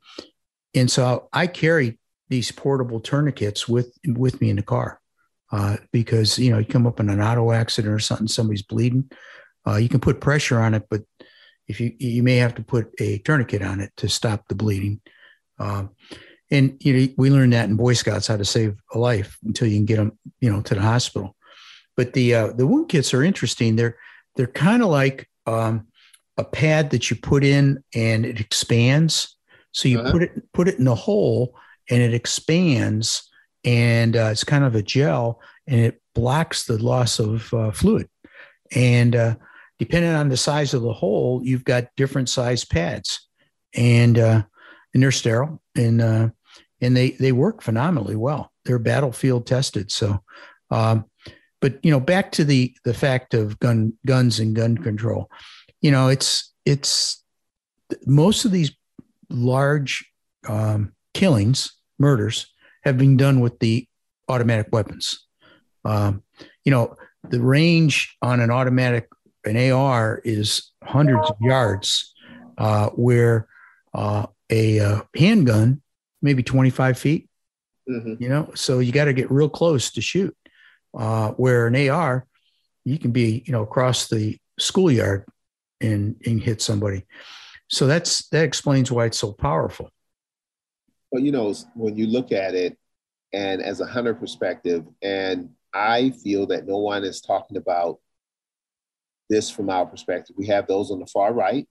and 0.75 0.91
so 0.91 1.29
I 1.33 1.47
carry 1.47 1.99
these 2.29 2.53
portable 2.53 3.01
tourniquets 3.01 3.69
with 3.69 3.93
with 4.07 4.41
me 4.41 4.51
in 4.51 4.57
the 4.57 4.63
car 4.63 5.01
uh, 5.53 5.77
because 5.93 6.39
you 6.39 6.51
know 6.51 6.59
you 6.59 6.65
come 6.65 6.87
up 6.87 7.01
in 7.01 7.11
an 7.11 7.21
auto 7.21 7.53
accident 7.53 7.93
or 7.93 7.99
something, 7.99 8.29
somebody's 8.29 8.63
bleeding. 8.63 9.11
Uh, 9.67 9.77
you 9.77 9.89
can 9.89 10.01
put 10.01 10.21
pressure 10.21 10.61
on 10.61 10.75
it, 10.75 10.85
but 10.89 11.03
if 11.67 11.81
you 11.81 11.95
you 11.99 12.23
may 12.23 12.37
have 12.37 12.55
to 12.55 12.63
put 12.63 12.91
a 12.99 13.19
tourniquet 13.19 13.63
on 13.63 13.81
it 13.81 13.93
to 13.97 14.09
stop 14.09 14.49
the 14.49 14.55
bleeding. 14.55 15.01
Um, 15.59 15.91
and 16.51 16.77
you 16.81 16.93
know 16.93 17.13
we 17.17 17.31
learned 17.31 17.53
that 17.53 17.69
in 17.69 17.77
Boy 17.77 17.95
Scouts 17.95 18.27
how 18.27 18.37
to 18.37 18.45
save 18.45 18.77
a 18.95 18.99
life 18.99 19.39
until 19.45 19.69
you 19.69 19.77
can 19.77 19.87
get 19.87 19.97
them 19.97 20.19
you 20.41 20.51
know 20.51 20.63
to 20.63 20.75
the 20.75 20.81
hospital. 20.81 21.37
But 21.97 22.13
the 22.13 22.35
uh, 22.35 22.53
the 22.53 22.67
wound 22.67 22.89
kits 22.89 23.15
are 23.15 23.23
interesting. 23.23 23.77
They're 23.77 23.97
they're 24.37 24.47
kind 24.47 24.83
of 24.83 24.89
like 24.89 25.29
um, 25.47 25.87
a 26.37 26.45
pad 26.45 26.91
that 26.91 27.11
you 27.11 27.17
put 27.17 27.45
in 27.45 27.83
and 27.95 28.25
it 28.25 28.41
expands. 28.41 29.37
So 29.73 29.89
you 29.89 30.01
uh-huh. 30.01 30.13
put 30.13 30.23
it 30.23 30.53
put 30.53 30.69
it 30.69 30.79
in 30.79 30.85
the 30.85 30.95
hole 30.95 31.55
and 31.89 32.03
it 32.03 32.15
expands 32.15 33.29
and 33.65 34.17
uh, 34.17 34.29
it's 34.33 34.45
kind 34.45 34.65
of 34.65 34.75
a 34.75 34.83
gel 34.83 35.41
and 35.67 35.81
it 35.81 36.01
blocks 36.15 36.65
the 36.65 36.83
loss 36.83 37.19
of 37.19 37.53
uh, 37.55 37.71
fluid. 37.71 38.09
And 38.73 39.15
uh, 39.15 39.37
depending 39.79 40.13
on 40.13 40.29
the 40.29 40.37
size 40.37 40.75
of 40.75 40.83
the 40.83 40.93
hole, 40.93 41.41
you've 41.45 41.65
got 41.65 41.95
different 41.97 42.29
size 42.29 42.65
pads, 42.65 43.29
and 43.75 44.19
uh, 44.19 44.43
and 44.95 45.03
they're 45.03 45.13
sterile 45.13 45.61
and 45.77 46.01
uh, 46.01 46.29
and 46.81 46.97
they 46.97 47.11
they 47.13 47.33
work 47.33 47.63
phenomenally 47.63 48.17
well. 48.17 48.53
They're 48.65 48.79
battlefield 48.79 49.47
tested. 49.47 49.91
So, 49.91 50.23
um, 50.71 51.05
but 51.61 51.79
you 51.83 51.91
know, 51.91 52.01
back 52.01 52.33
to 52.33 52.45
the 52.45 52.75
the 52.85 52.95
fact 52.95 53.35
of 53.35 53.59
gun 53.59 53.95
guns 54.07 54.41
and 54.41 54.55
gun 54.55 54.79
control. 54.79 55.31
You 55.81 55.91
know, 55.91 56.09
it's 56.09 56.53
it's 56.65 57.23
most 58.07 58.45
of 58.45 58.53
these 58.53 58.73
large 59.29 60.05
um, 60.49 60.93
killings, 61.15 61.73
murders 61.99 62.47
have 62.83 62.97
been 62.97 63.17
done 63.17 63.41
with 63.41 63.59
the 63.59 63.87
automatic 64.29 64.69
weapons. 64.73 65.27
Um, 65.85 66.23
you 66.65 66.71
know, 66.71 66.97
the 67.29 67.41
range 67.41 68.17
on 68.23 68.41
an 68.41 68.51
automatic, 68.51 69.09
an 69.45 69.71
AR 69.71 70.21
is 70.25 70.71
hundreds 70.83 71.29
of 71.31 71.37
yards, 71.41 72.15
uh, 72.59 72.89
where 72.91 73.49
uh, 73.95 74.27
a 74.51 74.81
uh, 74.81 75.03
handgun 75.17 75.83
maybe 76.23 76.43
25 76.43 76.99
feet. 76.99 77.29
Mm-hmm. 77.89 78.23
You 78.23 78.29
know, 78.29 78.51
so 78.55 78.79
you 78.79 78.93
got 78.93 79.07
to 79.07 79.13
get 79.13 79.31
real 79.31 79.49
close 79.49 79.91
to 79.93 80.01
shoot. 80.01 80.37
Uh, 80.93 81.31
where 81.33 81.69
an 81.69 81.89
AR, 81.89 82.27
you 82.85 82.99
can 82.99 83.13
be, 83.13 83.45
you 83.47 83.53
know, 83.53 83.63
across 83.63 84.09
the 84.09 84.37
schoolyard 84.59 85.25
and 85.81 86.17
and 86.27 86.43
hit 86.43 86.61
somebody. 86.61 87.07
So 87.69 87.87
that's 87.87 88.29
that 88.29 88.45
explains 88.45 88.91
why 88.91 89.07
it's 89.07 89.19
so 89.19 89.33
powerful. 89.33 89.91
Well, 91.11 91.23
you 91.23 91.33
know, 91.33 91.55
when 91.75 91.97
you 91.97 92.07
look 92.07 92.33
at 92.33 92.55
it, 92.55 92.77
and 93.33 93.63
as 93.63 93.81
a 93.81 93.87
hunter 93.87 94.15
perspective, 94.15 94.85
and 95.03 95.51
I 95.73 96.11
feel 96.11 96.47
that 96.49 96.67
no 96.67 96.79
one 96.79 97.05
is 97.05 97.21
talking 97.21 97.57
about 97.57 97.99
this 99.29 99.51
from 99.51 99.71
our 99.71 99.87
perspective. 99.87 100.35
We 100.37 100.47
have 100.47 100.67
those 100.67 100.91
on 100.91 100.99
the 100.99 101.07
far 101.07 101.33
right, 101.33 101.69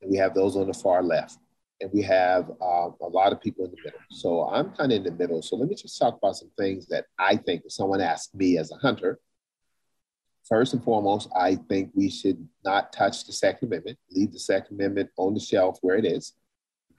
and 0.00 0.10
we 0.10 0.16
have 0.16 0.34
those 0.34 0.56
on 0.56 0.66
the 0.66 0.74
far 0.74 1.02
left, 1.02 1.38
and 1.80 1.90
we 1.92 2.02
have 2.02 2.50
uh, 2.62 2.88
a 3.00 3.08
lot 3.08 3.32
of 3.32 3.40
people 3.40 3.64
in 3.64 3.70
the 3.70 3.76
middle. 3.84 4.00
So 4.10 4.48
I'm 4.48 4.70
kind 4.70 4.92
of 4.92 4.98
in 4.98 5.04
the 5.04 5.10
middle. 5.12 5.42
So 5.42 5.56
let 5.56 5.68
me 5.68 5.74
just 5.74 5.98
talk 5.98 6.16
about 6.16 6.36
some 6.36 6.50
things 6.56 6.86
that 6.86 7.06
I 7.18 7.36
think 7.36 7.62
if 7.64 7.72
someone 7.72 8.00
asked 8.00 8.34
me 8.34 8.58
as 8.58 8.70
a 8.70 8.76
hunter. 8.76 9.18
First 10.44 10.74
and 10.74 10.84
foremost, 10.84 11.30
I 11.34 11.56
think 11.56 11.90
we 11.94 12.10
should 12.10 12.46
not 12.64 12.92
touch 12.92 13.24
the 13.24 13.32
Second 13.32 13.68
Amendment, 13.68 13.98
leave 14.10 14.32
the 14.32 14.38
Second 14.38 14.76
Amendment 14.76 15.10
on 15.16 15.34
the 15.34 15.40
shelf 15.40 15.78
where 15.80 15.96
it 15.96 16.04
is. 16.04 16.34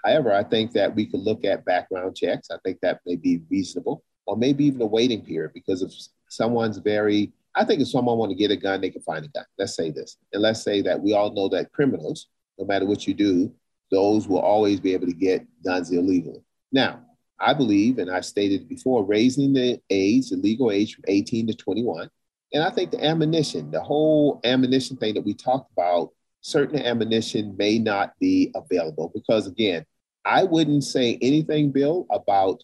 However, 0.04 0.34
I 0.34 0.44
think 0.44 0.72
that 0.74 0.96
we 0.96 1.06
could 1.06 1.22
look 1.22 1.46
at 1.46 1.66
background 1.66 2.16
checks. 2.16 2.50
I 2.52 2.58
think 2.64 2.80
that 2.82 3.02
may 3.06 3.16
be 3.16 3.42
reasonable, 3.50 4.04
or 4.26 4.36
maybe 4.36 4.66
even 4.66 4.82
a 4.82 4.86
waiting 4.86 5.24
period 5.24 5.52
because 5.54 5.82
if 5.84 5.92
someone's 6.28 6.78
very, 6.78 7.34
I 7.56 7.66
think 7.66 7.82
if 7.82 7.88
someone 7.88 8.18
want 8.18 8.32
to 8.32 8.36
get 8.36 8.52
a 8.52 8.56
gun, 8.56 8.82
they 8.82 8.90
can 8.90 9.02
find 9.02 9.26
a 9.26 9.28
gun. 9.30 9.46
Let's 9.58 9.76
say 9.76 9.92
this, 9.92 10.18
and 10.34 10.42
let's 10.42 10.64
say 10.64 10.82
that 10.82 11.00
we 11.00 11.14
all 11.14 11.32
know 11.32 11.48
that 11.50 11.72
criminals, 11.72 12.28
no 12.58 12.66
matter 12.66 12.86
what 12.86 13.08
you 13.08 13.14
do, 13.14 13.54
those 13.96 14.28
will 14.28 14.40
always 14.40 14.82
be 14.82 14.94
able 14.94 15.08
to 15.08 15.14
get 15.14 15.46
guns 15.64 15.90
illegally. 15.90 16.44
Now, 16.74 17.00
I 17.40 17.54
believe, 17.54 17.98
and 17.98 18.12
I've 18.12 18.26
stated 18.26 18.68
before, 18.68 19.06
raising 19.06 19.54
the 19.54 19.80
age, 19.90 20.30
the 20.30 20.36
legal 20.36 20.70
age 20.70 20.96
from 20.96 21.06
18 21.08 21.48
to 21.48 21.54
21. 21.54 22.10
And 22.54 22.62
I 22.62 22.70
think 22.70 22.92
the 22.92 23.04
ammunition, 23.04 23.72
the 23.72 23.82
whole 23.82 24.42
ammunition 24.44 24.98
thing 24.98 25.14
that 25.14 25.24
we 25.26 25.34
talked 25.34 25.72
about, 25.72 26.10
certain 26.42 26.80
ammunition 26.80 27.56
may 27.58 27.80
not 27.80 28.14
be 28.20 28.52
available 28.54 29.12
because, 29.14 29.48
again, 29.48 29.86
I 30.26 30.44
wouldn't 30.44 30.84
say 30.84 31.18
anything, 31.22 31.72
Bill, 31.72 32.06
about 32.10 32.62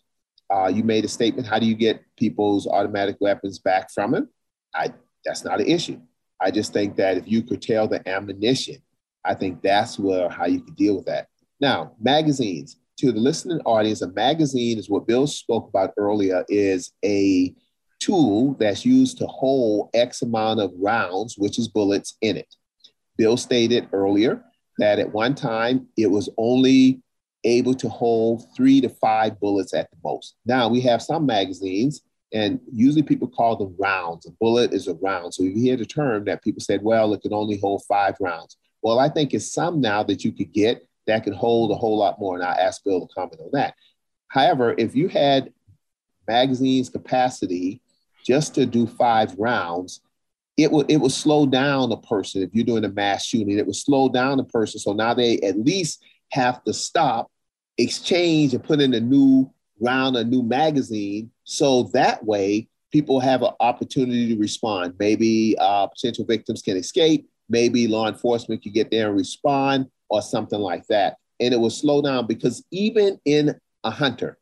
uh, 0.53 0.67
you 0.67 0.83
made 0.83 1.05
a 1.05 1.07
statement. 1.07 1.47
How 1.47 1.59
do 1.59 1.65
you 1.65 1.75
get 1.75 2.03
people's 2.17 2.67
automatic 2.67 3.15
weapons 3.21 3.59
back 3.59 3.89
from 3.89 4.11
them? 4.11 4.29
I 4.75 4.93
that's 5.23 5.45
not 5.45 5.61
an 5.61 5.67
issue. 5.67 6.01
I 6.41 6.51
just 6.51 6.73
think 6.73 6.97
that 6.97 7.17
if 7.17 7.27
you 7.27 7.43
curtail 7.43 7.87
the 7.87 8.07
ammunition, 8.09 8.81
I 9.23 9.35
think 9.35 9.61
that's 9.61 9.99
where 9.99 10.29
how 10.29 10.45
you 10.45 10.61
can 10.61 10.73
deal 10.73 10.95
with 10.95 11.05
that. 11.05 11.27
Now, 11.59 11.93
magazines 11.99 12.77
to 12.97 13.11
the 13.11 13.19
listening 13.19 13.59
audience, 13.65 14.01
a 14.01 14.11
magazine 14.11 14.77
is 14.77 14.89
what 14.89 15.07
Bill 15.07 15.27
spoke 15.27 15.69
about 15.69 15.93
earlier, 15.97 16.45
is 16.49 16.91
a 17.03 17.53
tool 17.99 18.55
that's 18.59 18.85
used 18.85 19.17
to 19.19 19.27
hold 19.27 19.89
X 19.93 20.21
amount 20.21 20.59
of 20.59 20.71
rounds, 20.77 21.35
which 21.37 21.59
is 21.59 21.67
bullets 21.67 22.17
in 22.21 22.37
it. 22.37 22.55
Bill 23.17 23.37
stated 23.37 23.87
earlier 23.93 24.43
that 24.79 24.99
at 24.99 25.13
one 25.13 25.35
time 25.35 25.87
it 25.97 26.07
was 26.09 26.29
only 26.37 27.01
able 27.43 27.73
to 27.73 27.89
hold 27.89 28.43
three 28.55 28.81
to 28.81 28.89
five 28.89 29.39
bullets 29.39 29.73
at 29.73 29.89
the 29.91 29.97
most. 30.03 30.35
Now 30.45 30.67
we 30.67 30.81
have 30.81 31.01
some 31.01 31.25
magazines, 31.25 32.01
and 32.33 32.59
usually 32.71 33.03
people 33.03 33.27
call 33.27 33.55
them 33.55 33.75
rounds. 33.79 34.25
A 34.25 34.31
bullet 34.39 34.73
is 34.73 34.87
a 34.87 34.93
round. 34.95 35.33
So 35.33 35.43
you 35.43 35.53
hear 35.53 35.75
the 35.75 35.85
term 35.85 36.25
that 36.25 36.43
people 36.43 36.61
said, 36.61 36.81
well, 36.81 37.13
it 37.13 37.21
can 37.21 37.33
only 37.33 37.59
hold 37.59 37.83
five 37.87 38.15
rounds. 38.19 38.57
Well, 38.81 38.99
I 38.99 39.09
think 39.09 39.33
it's 39.33 39.51
some 39.51 39.79
now 39.81 40.03
that 40.03 40.23
you 40.23 40.31
could 40.31 40.51
get 40.51 40.87
that 41.07 41.23
can 41.23 41.33
hold 41.33 41.71
a 41.71 41.75
whole 41.75 41.97
lot 41.97 42.19
more. 42.19 42.35
And 42.35 42.43
I'll 42.43 42.57
ask 42.57 42.83
Bill 42.83 43.05
to 43.05 43.13
comment 43.13 43.41
on 43.41 43.49
that. 43.53 43.75
However, 44.27 44.75
if 44.77 44.95
you 44.95 45.07
had 45.07 45.51
magazines 46.27 46.89
capacity 46.89 47.81
just 48.25 48.55
to 48.55 48.65
do 48.65 48.87
five 48.87 49.35
rounds, 49.37 50.01
it 50.57 50.71
would 50.71 50.89
it 50.91 50.97
would 50.97 51.11
slow 51.11 51.45
down 51.45 51.91
a 51.91 51.97
person 51.97 52.43
if 52.43 52.49
you're 52.53 52.65
doing 52.65 52.85
a 52.85 52.89
mass 52.89 53.25
shooting. 53.25 53.57
It 53.57 53.65
would 53.65 53.75
slow 53.75 54.09
down 54.09 54.39
a 54.39 54.43
person. 54.43 54.79
So 54.79 54.93
now 54.93 55.13
they 55.13 55.39
at 55.39 55.57
least 55.57 56.03
have 56.31 56.63
to 56.63 56.73
stop, 56.73 57.31
exchange, 57.77 58.53
and 58.53 58.63
put 58.63 58.79
in 58.81 58.93
a 58.93 58.99
new 58.99 59.51
round, 59.79 60.15
a 60.15 60.23
new 60.23 60.43
magazine. 60.43 61.31
So 61.43 61.83
that 61.93 62.23
way 62.23 62.67
people 62.91 63.19
have 63.19 63.41
an 63.41 63.53
opportunity 63.59 64.33
to 64.33 64.39
respond. 64.39 64.95
Maybe 64.99 65.55
uh, 65.59 65.87
potential 65.87 66.25
victims 66.25 66.61
can 66.61 66.77
escape. 66.77 67.27
Maybe 67.51 67.87
law 67.87 68.07
enforcement 68.07 68.63
could 68.63 68.73
get 68.73 68.89
there 68.89 69.09
and 69.09 69.17
respond 69.17 69.87
or 70.09 70.21
something 70.21 70.59
like 70.59 70.87
that. 70.87 71.17
And 71.39 71.53
it 71.53 71.57
will 71.57 71.69
slow 71.69 72.01
down 72.01 72.27
because 72.27 72.63
even 72.71 73.19
in 73.25 73.59
a 73.83 73.91
hunter, 73.91 74.37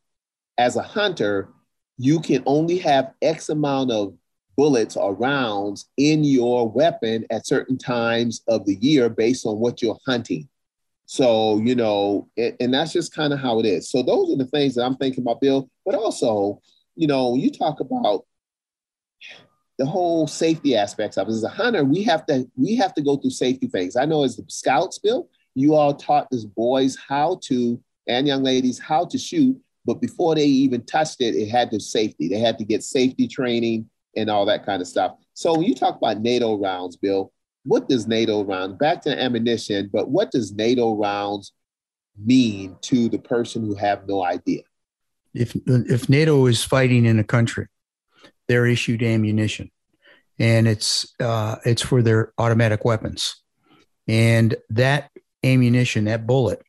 as 0.58 0.75
a 0.75 0.84
hunter, 0.84 1.50
you 1.98 2.20
can 2.20 2.44
only 2.46 2.78
have 2.78 3.13
X 3.22 3.50
amount 3.50 3.92
of 3.92 4.13
bullets 4.56 4.96
or 4.98 5.16
rounds 5.16 5.89
in 5.98 6.24
your 6.24 6.70
weapon 6.70 7.25
at 7.32 7.48
certain 7.48 7.78
times 7.78 8.42
of 8.48 8.66
the 8.66 8.75
year 8.75 9.10
based 9.10 9.46
on 9.46 9.58
what 9.58 9.82
you're 9.82 9.98
hunting. 10.06 10.48
So, 11.06 11.60
you 11.60 11.75
know, 11.75 12.30
and, 12.38 12.56
and 12.60 12.74
that's 12.74 12.94
just 12.94 13.16
kind 13.16 13.34
of 13.34 13.39
how 13.39 13.60
it 13.60 13.66
is. 13.66 13.89
So, 13.89 14.04
those 14.04 14.32
are 14.32 14.38
the 14.38 14.46
things 14.46 14.75
that 14.75 14.84
I'm 14.84 14.98
thinking 14.98 15.24
about, 15.24 15.42
Bill. 15.42 15.70
But 15.86 15.96
also, 15.96 16.62
you 16.96 17.08
know, 17.08 17.36
you 17.36 17.50
talk 17.50 17.80
about 17.80 18.25
the 19.79 19.86
whole 19.86 20.27
safety 20.27 20.75
aspects 20.75 21.17
of 21.17 21.29
it. 21.29 21.31
As 21.31 21.43
a 21.43 21.50
hunter, 21.50 21.86
we 21.86 22.03
have 22.03 22.25
to 22.27 22.45
we 22.55 22.75
have 22.75 22.93
to 22.95 23.01
go 23.01 23.15
through 23.15 23.31
safety 23.31 23.67
things. 23.67 23.95
I 23.95 24.05
know 24.05 24.24
as 24.24 24.36
the 24.36 24.43
scouts, 24.50 24.99
Bill, 24.99 25.27
you 25.56 25.73
all 25.73 25.95
taught 25.95 26.27
these 26.30 26.45
boys 26.45 26.97
how 27.08 27.39
to, 27.43 27.82
and 28.06 28.27
young 28.27 28.43
ladies, 28.43 28.77
how 28.77 29.06
to 29.06 29.17
shoot. 29.17 29.58
But 29.86 30.01
before 30.01 30.36
they 30.36 30.45
even 30.45 30.86
touched 30.86 31.21
it, 31.21 31.34
it 31.34 31.47
had 31.47 31.71
to 31.71 31.80
safety. 31.80 32.27
They 32.27 32.39
had 32.39 32.58
to 32.60 32.65
get 32.65 32.84
safety 32.84 33.27
training 33.27 33.89
and 34.17 34.30
all 34.30 34.45
that 34.47 34.65
kind 34.65 34.82
of 34.82 34.88
stuff. 34.88 35.15
So 35.34 35.54
when 35.54 35.63
you 35.63 35.73
talk 35.73 35.95
about 35.95 36.19
NATO 36.19 36.58
rounds, 36.58 36.97
Bill, 36.97 37.32
what 37.63 37.88
does 37.88 38.06
NATO 38.06 38.43
rounds, 38.43 38.75
back 38.75 39.01
to 39.04 39.17
ammunition, 39.17 39.89
but 39.93 40.10
what 40.10 40.32
does 40.32 40.51
NATO 40.51 40.95
rounds 40.95 41.54
mean 42.21 42.75
to 42.82 43.08
the 43.08 43.17
person 43.17 43.63
who 43.63 43.75
have 43.75 44.06
no 44.08 44.23
idea? 44.23 44.63
If, 45.34 45.56
if 45.65 46.10
NATO 46.10 46.47
is 46.47 46.63
fighting 46.63 47.06
in 47.06 47.17
a 47.17 47.23
country, 47.23 47.67
they're 48.49 48.65
issued 48.65 49.01
ammunition 49.01 49.71
and 50.39 50.67
it's, 50.67 51.13
uh, 51.21 51.55
it's 51.65 51.81
for 51.81 52.01
their 52.01 52.33
automatic 52.38 52.83
weapons. 52.83 53.35
And 54.07 54.55
that 54.69 55.12
ammunition, 55.43 56.05
that 56.05 56.27
bullet, 56.27 56.62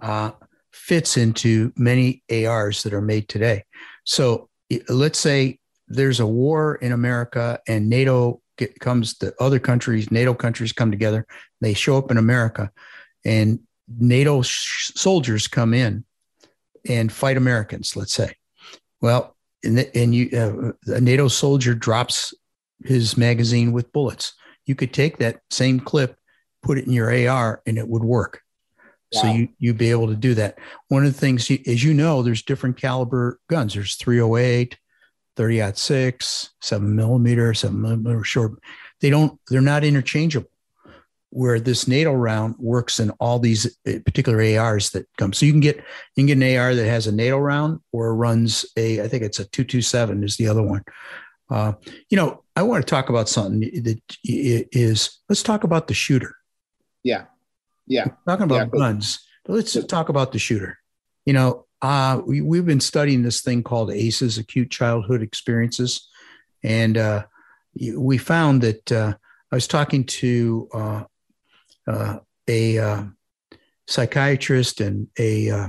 uh, 0.00 0.30
fits 0.72 1.16
into 1.16 1.72
many 1.76 2.22
ARs 2.30 2.84
that 2.84 2.94
are 2.94 3.02
made 3.02 3.28
today. 3.28 3.64
So 4.04 4.48
let's 4.88 5.18
say 5.18 5.58
there's 5.88 6.20
a 6.20 6.26
war 6.26 6.76
in 6.76 6.92
America 6.92 7.58
and 7.66 7.88
NATO 7.88 8.40
get, 8.56 8.78
comes, 8.80 9.18
the 9.18 9.34
other 9.40 9.58
countries, 9.58 10.10
NATO 10.10 10.34
countries 10.34 10.72
come 10.72 10.90
together, 10.90 11.26
they 11.60 11.74
show 11.74 11.98
up 11.98 12.10
in 12.10 12.18
America, 12.18 12.70
and 13.24 13.60
NATO 13.88 14.42
sh- 14.42 14.92
soldiers 14.94 15.48
come 15.48 15.74
in 15.74 16.04
and 16.88 17.12
fight 17.12 17.36
Americans, 17.36 17.96
let's 17.96 18.12
say. 18.12 18.34
Well, 19.00 19.35
and, 19.66 19.90
and 19.94 20.14
you, 20.14 20.30
uh, 20.32 20.94
a 20.94 21.00
NATO 21.00 21.28
soldier 21.28 21.74
drops 21.74 22.32
his 22.84 23.16
magazine 23.16 23.72
with 23.72 23.92
bullets. 23.92 24.34
You 24.64 24.74
could 24.74 24.92
take 24.92 25.18
that 25.18 25.40
same 25.50 25.80
clip 25.80 26.18
put 26.66 26.78
it 26.78 26.86
in 26.86 26.92
your 26.92 27.28
AR 27.28 27.62
and 27.64 27.78
it 27.78 27.88
would 27.88 28.02
work. 28.02 28.42
Wow. 29.12 29.22
So 29.22 29.28
you 29.28 29.48
you'd 29.58 29.78
be 29.78 29.92
able 29.92 30.08
to 30.08 30.16
do 30.16 30.34
that. 30.34 30.58
One 30.88 31.06
of 31.06 31.12
the 31.12 31.18
things, 31.18 31.48
as 31.66 31.84
you 31.84 31.94
know, 31.94 32.22
there's 32.22 32.42
different 32.42 32.76
caliber 32.76 33.38
guns. 33.48 33.74
There's 33.74 33.94
308, 33.94 34.76
30 35.36 35.72
6, 35.74 36.50
seven 36.60 36.96
millimeter, 36.96 37.54
seven 37.54 37.80
millimeter 37.80 38.24
short. 38.24 38.58
They 39.00 39.10
don't. 39.10 39.38
They're 39.48 39.60
not 39.60 39.84
interchangeable. 39.84 40.50
Where 41.36 41.60
this 41.60 41.86
NATO 41.86 42.12
round 42.12 42.54
works 42.58 42.98
in 42.98 43.10
all 43.20 43.38
these 43.38 43.66
uh, 43.86 43.98
particular 44.04 44.40
ARs 44.58 44.90
that 44.90 45.06
come. 45.18 45.32
So 45.32 45.44
you 45.44 45.52
can 45.52 45.60
get 45.60 45.76
you 45.76 46.26
can 46.26 46.26
get 46.26 46.38
an 46.38 46.56
AR 46.56 46.74
that 46.74 46.88
has 46.88 47.06
a 47.06 47.12
NATO 47.12 47.38
round 47.38 47.80
or 47.92 48.16
runs 48.16 48.64
a 48.76 49.02
I 49.02 49.08
think 49.08 49.22
it's 49.22 49.38
a 49.38 49.44
227 49.44 50.24
is 50.24 50.36
the 50.36 50.48
other 50.48 50.62
one. 50.62 50.82
Uh, 51.50 51.74
you 52.08 52.16
know, 52.16 52.42
I 52.56 52.62
want 52.62 52.84
to 52.84 52.90
talk 52.90 53.10
about 53.10 53.28
something 53.28 53.60
that 53.60 54.00
is. 54.24 55.20
Let's 55.28 55.42
talk 55.42 55.62
about 55.62 55.88
the 55.88 55.94
shooter 55.94 56.36
yeah. 57.06 57.26
Yeah. 57.86 58.06
We're 58.06 58.32
talking 58.32 58.44
about 58.44 58.68
yeah, 58.74 58.78
guns. 58.78 59.20
But 59.44 59.52
let's 59.54 59.84
talk 59.86 60.08
about 60.08 60.32
the 60.32 60.40
shooter. 60.40 60.78
You 61.24 61.34
know, 61.34 61.66
uh, 61.80 62.20
we, 62.26 62.40
we've 62.40 62.66
been 62.66 62.80
studying 62.80 63.22
this 63.22 63.42
thing 63.42 63.62
called 63.62 63.92
ACEs, 63.92 64.38
acute 64.38 64.70
childhood 64.70 65.22
experiences. 65.22 66.08
And 66.64 66.98
uh, 66.98 67.26
we 67.96 68.18
found 68.18 68.62
that 68.62 68.90
uh, 68.90 69.14
I 69.52 69.54
was 69.54 69.68
talking 69.68 70.04
to 70.04 70.68
uh, 70.74 71.04
Uh, 71.86 72.18
a 72.48 72.78
uh, 72.78 73.02
psychiatrist 73.86 74.80
and 74.80 75.08
a 75.18 75.50
uh, 75.50 75.68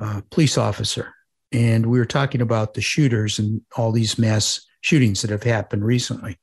uh, 0.00 0.20
police 0.30 0.58
officer, 0.58 1.12
and 1.52 1.86
we 1.86 1.98
were 1.98 2.04
talking 2.04 2.40
about 2.40 2.74
the 2.74 2.80
shooters 2.80 3.38
and 3.38 3.60
all 3.76 3.92
these 3.92 4.18
mass 4.18 4.60
shootings 4.80 5.22
that 5.22 5.30
have 5.30 5.42
happened 5.42 5.84
recently. 5.84 6.38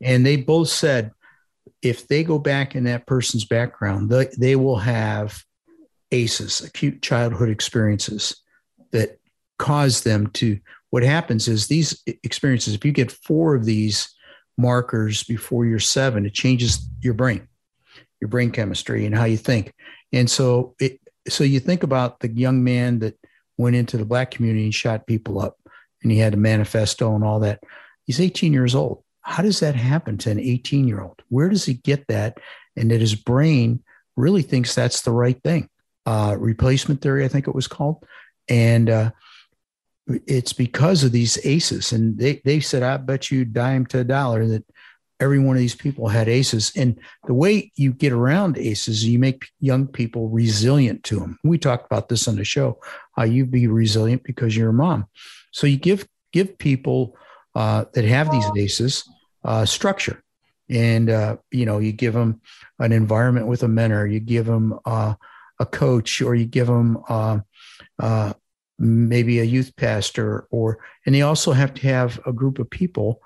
And 0.00 0.24
they 0.24 0.36
both 0.36 0.68
said 0.68 1.12
if 1.82 2.08
they 2.08 2.24
go 2.24 2.38
back 2.38 2.74
in 2.74 2.84
that 2.84 3.06
person's 3.06 3.44
background, 3.44 4.10
they, 4.10 4.28
they 4.38 4.56
will 4.56 4.76
have 4.76 5.42
ACEs, 6.10 6.62
acute 6.62 7.02
childhood 7.02 7.48
experiences 7.48 8.36
that 8.92 9.18
cause 9.58 10.02
them 10.02 10.28
to. 10.28 10.58
What 10.90 11.02
happens 11.04 11.46
is 11.48 11.66
these 11.66 12.02
experiences, 12.24 12.74
if 12.74 12.84
you 12.84 12.92
get 12.92 13.12
four 13.12 13.54
of 13.54 13.64
these 13.64 14.12
markers 14.58 15.22
before 15.22 15.64
you're 15.64 15.78
seven, 15.78 16.26
it 16.26 16.34
changes 16.34 16.86
your 17.00 17.14
brain, 17.14 17.46
your 18.20 18.28
brain 18.28 18.50
chemistry, 18.50 19.06
and 19.06 19.14
how 19.14 19.24
you 19.24 19.36
think. 19.36 19.72
And 20.12 20.30
so, 20.30 20.74
it, 20.80 21.00
so 21.28 21.44
you 21.44 21.60
think 21.60 21.82
about 21.82 22.20
the 22.20 22.28
young 22.28 22.64
man 22.64 22.98
that 23.00 23.18
went 23.56 23.76
into 23.76 23.96
the 23.96 24.04
black 24.04 24.30
community 24.30 24.64
and 24.64 24.74
shot 24.74 25.06
people 25.06 25.40
up, 25.40 25.56
and 26.02 26.10
he 26.10 26.18
had 26.18 26.34
a 26.34 26.38
manifesto 26.38 27.14
and 27.14 27.24
all 27.24 27.40
that. 27.40 27.62
He's 28.06 28.20
18 28.20 28.52
years 28.52 28.74
old 28.74 29.02
how 29.30 29.42
does 29.42 29.60
that 29.60 29.74
happen 29.74 30.18
to 30.18 30.30
an 30.30 30.40
18 30.40 30.88
year 30.88 31.00
old? 31.00 31.22
Where 31.28 31.48
does 31.48 31.64
he 31.64 31.74
get 31.74 32.06
that? 32.08 32.38
And 32.76 32.90
that 32.90 33.00
his 33.00 33.14
brain 33.14 33.82
really 34.16 34.42
thinks 34.42 34.74
that's 34.74 35.02
the 35.02 35.12
right 35.12 35.40
thing. 35.42 35.68
Uh, 36.06 36.36
replacement 36.38 37.00
theory, 37.00 37.24
I 37.24 37.28
think 37.28 37.46
it 37.46 37.54
was 37.54 37.68
called. 37.68 38.04
And 38.48 38.88
uh, 38.90 39.10
it's 40.26 40.52
because 40.52 41.04
of 41.04 41.12
these 41.12 41.38
ACEs. 41.44 41.92
And 41.92 42.18
they, 42.18 42.40
they 42.44 42.60
said, 42.60 42.82
I 42.82 42.96
bet 42.96 43.30
you 43.30 43.44
dime 43.44 43.86
to 43.86 44.00
a 44.00 44.04
dollar 44.04 44.46
that 44.46 44.64
every 45.20 45.38
one 45.38 45.54
of 45.54 45.60
these 45.60 45.74
people 45.74 46.08
had 46.08 46.28
ACEs. 46.28 46.72
And 46.76 46.98
the 47.26 47.34
way 47.34 47.70
you 47.76 47.92
get 47.92 48.12
around 48.12 48.58
ACEs, 48.58 49.04
you 49.04 49.18
make 49.18 49.48
young 49.60 49.86
people 49.86 50.28
resilient 50.28 51.04
to 51.04 51.20
them. 51.20 51.38
We 51.44 51.58
talked 51.58 51.86
about 51.86 52.08
this 52.08 52.26
on 52.26 52.36
the 52.36 52.44
show, 52.44 52.80
how 53.16 53.24
you 53.24 53.46
be 53.46 53.66
resilient 53.66 54.24
because 54.24 54.56
you're 54.56 54.70
a 54.70 54.74
mom. 54.74 55.06
So 55.52 55.66
you 55.66 55.76
give 55.76 56.08
give 56.32 56.58
people 56.58 57.16
uh, 57.54 57.84
that 57.92 58.04
have 58.04 58.30
these 58.30 58.44
ACEs 58.56 59.08
uh, 59.44 59.64
structure. 59.64 60.22
And, 60.68 61.10
uh, 61.10 61.36
you 61.50 61.66
know, 61.66 61.78
you 61.78 61.92
give 61.92 62.14
them 62.14 62.40
an 62.78 62.92
environment 62.92 63.48
with 63.48 63.64
a 63.64 63.68
mentor, 63.68 64.06
you 64.06 64.20
give 64.20 64.46
them 64.46 64.78
uh, 64.84 65.14
a 65.58 65.66
coach, 65.66 66.22
or 66.22 66.36
you 66.36 66.46
give 66.46 66.68
them 66.68 66.98
uh, 67.08 67.40
uh, 67.98 68.32
maybe 68.78 69.40
a 69.40 69.44
youth 69.44 69.74
pastor, 69.74 70.46
or, 70.50 70.78
and 71.04 71.14
they 71.14 71.22
also 71.22 71.52
have 71.52 71.74
to 71.74 71.82
have 71.88 72.20
a 72.24 72.32
group 72.32 72.60
of 72.60 72.70
people 72.70 73.20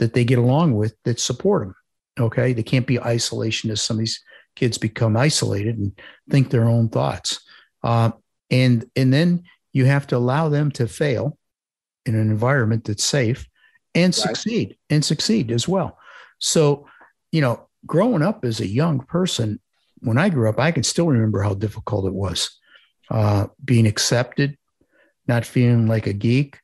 that 0.00 0.14
they 0.14 0.24
get 0.24 0.38
along 0.38 0.74
with 0.74 0.94
that 1.04 1.20
support 1.20 1.62
them. 1.62 1.74
Okay. 2.18 2.52
They 2.52 2.62
can't 2.62 2.86
be 2.86 2.96
isolationists. 2.96 3.78
Some 3.78 3.96
of 3.96 4.00
these 4.00 4.20
kids 4.56 4.78
become 4.78 5.16
isolated 5.16 5.78
and 5.78 5.92
think 6.28 6.50
their 6.50 6.68
own 6.68 6.88
thoughts. 6.88 7.40
Uh, 7.84 8.10
and, 8.50 8.84
and 8.96 9.12
then 9.12 9.44
you 9.72 9.84
have 9.84 10.06
to 10.08 10.16
allow 10.16 10.48
them 10.48 10.70
to 10.72 10.88
fail 10.88 11.38
in 12.06 12.14
an 12.14 12.30
environment 12.30 12.84
that's 12.84 13.04
safe 13.04 13.46
and 13.94 14.06
right. 14.06 14.14
succeed 14.14 14.76
and 14.88 15.04
succeed 15.04 15.52
as 15.52 15.68
well. 15.68 15.98
So, 16.38 16.86
you 17.30 17.40
know, 17.40 17.68
growing 17.86 18.22
up 18.22 18.44
as 18.44 18.60
a 18.60 18.66
young 18.66 19.00
person, 19.00 19.60
when 20.00 20.18
I 20.18 20.30
grew 20.30 20.48
up, 20.48 20.58
I 20.58 20.72
can 20.72 20.82
still 20.82 21.06
remember 21.06 21.42
how 21.42 21.54
difficult 21.54 22.06
it 22.06 22.14
was 22.14 22.58
uh, 23.10 23.48
being 23.62 23.86
accepted, 23.86 24.56
not 25.28 25.44
feeling 25.44 25.86
like 25.86 26.06
a 26.06 26.12
geek, 26.12 26.58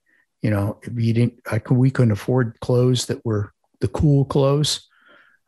you 0.47 0.53
know, 0.53 0.79
you 0.97 1.13
didn't, 1.13 1.41
I 1.51 1.59
could, 1.59 1.77
we 1.77 1.91
couldn't 1.91 2.13
afford 2.13 2.57
clothes 2.61 3.07
that 3.07 3.27
were 3.27 3.53
the 3.81 3.89
cool 3.89 4.25
clothes, 4.25 4.87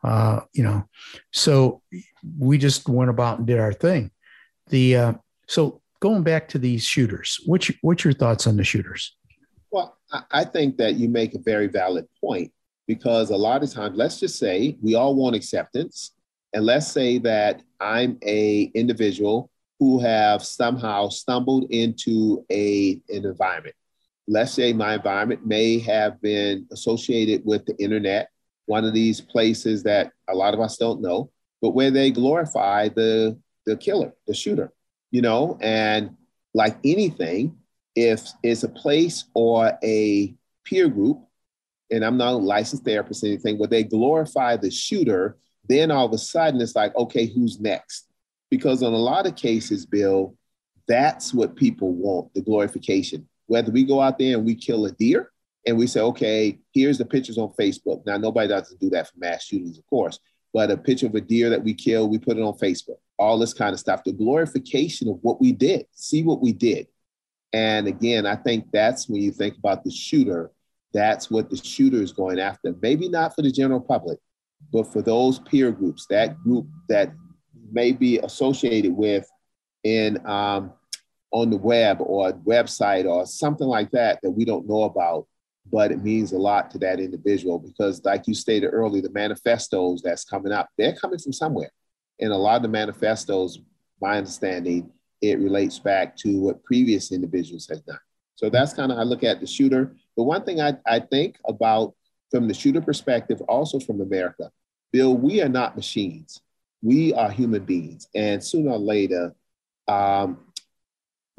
uh, 0.03 0.41
you 0.51 0.61
know, 0.61 0.89
so 1.31 1.81
we 2.37 2.57
just 2.57 2.89
went 2.89 3.09
about 3.09 3.37
and 3.37 3.47
did 3.47 3.59
our 3.59 3.71
thing. 3.71 4.11
The, 4.67 4.97
uh, 4.97 5.13
so 5.47 5.81
going 6.01 6.23
back 6.23 6.49
to 6.49 6.57
these 6.57 6.83
shooters, 6.83 7.39
what's, 7.45 7.71
what's 7.81 8.03
your 8.03 8.11
thoughts 8.11 8.45
on 8.45 8.57
the 8.57 8.65
shooters? 8.65 9.15
Well, 9.71 9.97
I 10.31 10.43
think 10.43 10.75
that 10.79 10.95
you 10.95 11.07
make 11.07 11.33
a 11.33 11.39
very 11.39 11.67
valid 11.67 12.05
point 12.19 12.51
because 12.85 13.29
a 13.29 13.37
lot 13.37 13.63
of 13.63 13.71
times, 13.71 13.95
let's 13.95 14.19
just 14.19 14.37
say 14.37 14.75
we 14.81 14.95
all 14.95 15.15
want 15.15 15.33
acceptance. 15.33 16.11
And 16.51 16.65
let's 16.65 16.91
say 16.91 17.19
that 17.19 17.63
I'm 17.79 18.17
a 18.25 18.63
individual 18.73 19.49
who 19.79 19.99
have 19.99 20.43
somehow 20.43 21.07
stumbled 21.07 21.71
into 21.71 22.45
a, 22.51 22.99
an 23.07 23.25
environment 23.25 23.75
let's 24.29 24.53
say 24.53 24.71
my 24.71 24.93
environment 24.93 25.45
may 25.45 25.79
have 25.79 26.21
been 26.21 26.67
associated 26.71 27.41
with 27.45 27.65
the 27.65 27.75
internet, 27.83 28.29
one 28.67 28.85
of 28.85 28.93
these 28.93 29.19
places 29.19 29.81
that 29.81 30.11
a 30.29 30.35
lot 30.35 30.53
of 30.53 30.59
us 30.59 30.77
don't 30.77 31.01
know, 31.01 31.31
but 31.63 31.71
where 31.71 31.89
they 31.89 32.11
glorify 32.11 32.87
the, 32.89 33.35
the 33.65 33.75
killer, 33.75 34.13
the 34.27 34.33
shooter, 34.35 34.71
you 35.09 35.23
know, 35.23 35.57
and 35.61 36.15
like 36.53 36.77
anything, 36.83 37.57
if 37.95 38.29
it's 38.43 38.61
a 38.61 38.69
place 38.69 39.25
or 39.33 39.75
a 39.83 40.35
peer 40.63 40.87
group, 40.87 41.21
and 41.89 42.05
I'm 42.05 42.17
not 42.17 42.33
a 42.33 42.37
licensed 42.37 42.85
therapist 42.85 43.23
or 43.23 43.27
anything, 43.27 43.57
but 43.57 43.71
they 43.71 43.83
glorify 43.83 44.57
the 44.57 44.69
shooter, 44.69 45.37
then 45.67 45.89
all 45.89 46.05
of 46.05 46.13
a 46.13 46.19
sudden 46.19 46.61
it's 46.61 46.75
like, 46.75 46.95
okay, 46.95 47.25
who's 47.25 47.59
next? 47.59 48.07
Because 48.51 48.83
in 48.83 48.93
a 48.93 48.97
lot 48.97 49.25
of 49.25 49.35
cases, 49.35 49.87
Bill, 49.87 50.35
that's 50.87 51.33
what 51.33 51.55
people 51.55 51.93
want 51.93 52.31
the 52.35 52.41
glorification 52.41 53.27
whether 53.49 53.71
we 53.71 53.83
go 53.83 53.99
out 53.99 54.19
there 54.19 54.37
and 54.37 54.45
we 54.45 54.53
kill 54.53 54.85
a 54.85 54.91
deer 54.91 55.31
and 55.65 55.75
we 55.75 55.87
say, 55.87 55.99
okay, 56.01 56.59
here's 56.71 56.99
the 56.99 57.05
pictures 57.05 57.39
on 57.39 57.49
Facebook. 57.59 58.05
Now, 58.05 58.17
nobody 58.17 58.47
doesn't 58.47 58.79
do 58.79 58.91
that 58.91 59.07
for 59.07 59.17
mass 59.17 59.43
shootings, 59.43 59.79
of 59.79 59.87
course, 59.87 60.19
but 60.53 60.69
a 60.69 60.77
picture 60.77 61.07
of 61.07 61.15
a 61.15 61.21
deer 61.21 61.49
that 61.49 61.63
we 61.63 61.73
kill, 61.73 62.07
we 62.07 62.19
put 62.19 62.37
it 62.37 62.43
on 62.43 62.53
Facebook, 62.53 62.99
all 63.17 63.39
this 63.39 63.53
kind 63.53 63.73
of 63.73 63.79
stuff. 63.79 64.03
The 64.03 64.11
glorification 64.11 65.09
of 65.09 65.17
what 65.23 65.41
we 65.41 65.51
did, 65.51 65.87
see 65.93 66.21
what 66.21 66.41
we 66.41 66.53
did. 66.53 66.87
And 67.51 67.87
again, 67.87 68.27
I 68.27 68.35
think 68.35 68.67
that's 68.71 69.09
when 69.09 69.23
you 69.23 69.31
think 69.31 69.57
about 69.57 69.83
the 69.83 69.89
shooter, 69.89 70.51
that's 70.93 71.31
what 71.31 71.49
the 71.49 71.57
shooter 71.57 72.03
is 72.03 72.13
going 72.13 72.39
after. 72.39 72.75
Maybe 72.83 73.09
not 73.09 73.33
for 73.35 73.41
the 73.41 73.51
general 73.51 73.81
public, 73.81 74.19
but 74.71 74.93
for 74.93 75.01
those 75.01 75.39
peer 75.39 75.71
groups, 75.71 76.05
that 76.11 76.37
group 76.43 76.67
that 76.87 77.13
may 77.71 77.93
be 77.93 78.19
associated 78.19 78.95
with 78.95 79.27
in 79.83 80.23
um, 80.27 80.73
on 81.31 81.49
the 81.49 81.57
web 81.57 81.97
or 82.01 82.29
a 82.29 82.33
website 82.33 83.05
or 83.05 83.25
something 83.25 83.67
like 83.67 83.91
that 83.91 84.19
that 84.23 84.31
we 84.31 84.45
don't 84.45 84.67
know 84.67 84.83
about, 84.83 85.27
but 85.71 85.91
it 85.91 86.03
means 86.03 86.31
a 86.31 86.37
lot 86.37 86.71
to 86.71 86.77
that 86.79 86.99
individual 86.99 87.59
because, 87.59 88.03
like 88.03 88.27
you 88.27 88.33
stated 88.33 88.69
earlier, 88.69 89.01
the 89.01 89.11
manifestos 89.11 90.01
that's 90.01 90.25
coming 90.25 90.51
up, 90.51 90.69
they're 90.77 90.95
coming 90.95 91.19
from 91.19 91.33
somewhere. 91.33 91.69
And 92.19 92.31
a 92.31 92.37
lot 92.37 92.57
of 92.57 92.63
the 92.63 92.67
manifestos, 92.67 93.59
my 94.01 94.17
understanding, 94.17 94.91
it 95.21 95.39
relates 95.39 95.77
back 95.79 96.15
to 96.17 96.39
what 96.39 96.63
previous 96.63 97.11
individuals 97.11 97.67
have 97.69 97.85
done. 97.85 97.99
So 98.35 98.49
that's 98.49 98.73
kind 98.73 98.91
of 98.91 98.97
I 98.97 99.03
look 99.03 99.23
at 99.23 99.41
the 99.41 99.47
shooter. 99.47 99.95
But 100.15 100.23
one 100.23 100.43
thing 100.43 100.61
I, 100.61 100.73
I 100.87 100.99
think 100.99 101.37
about 101.47 101.93
from 102.31 102.47
the 102.47 102.53
shooter 102.53 102.81
perspective, 102.81 103.41
also 103.41 103.79
from 103.79 104.01
America, 104.01 104.51
Bill, 104.91 105.15
we 105.15 105.41
are 105.41 105.49
not 105.49 105.75
machines. 105.75 106.41
We 106.81 107.13
are 107.13 107.29
human 107.29 107.65
beings. 107.65 108.07
And 108.15 108.43
sooner 108.43 108.71
or 108.71 108.79
later, 108.79 109.35
um, 109.87 110.39